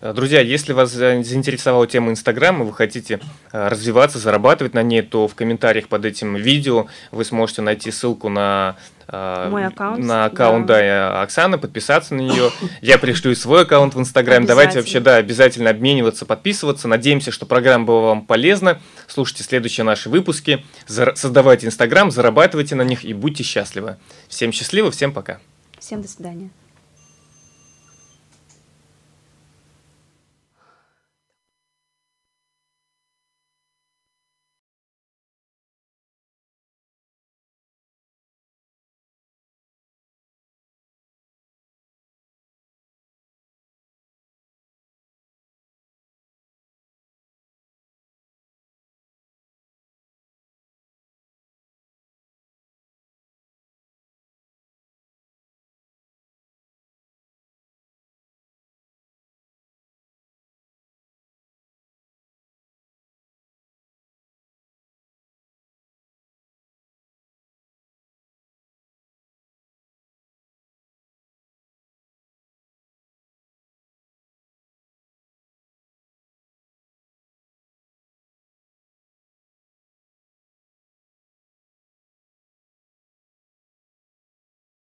[0.00, 3.20] Друзья, если вас заинтересовала тема Инстаграма, вы хотите
[3.52, 8.28] э, развиваться, зарабатывать на ней, то в комментариях под этим видео вы сможете найти ссылку
[8.28, 8.76] на
[9.08, 10.78] э, мой аккаунт, на аккаунт да.
[10.78, 12.50] Да, Оксаны, подписаться на нее.
[12.82, 14.46] Я пришлю свой аккаунт в Инстаграме.
[14.46, 16.86] Давайте вообще, да, обязательно обмениваться, подписываться.
[16.86, 18.80] Надеемся, что программа была вам полезна.
[19.06, 20.64] Слушайте следующие наши выпуски.
[20.86, 23.96] Создавайте Инстаграм, зарабатывайте на них и будьте счастливы.
[24.28, 25.38] Всем счастливо, всем пока.
[25.82, 26.50] Всем до свидания.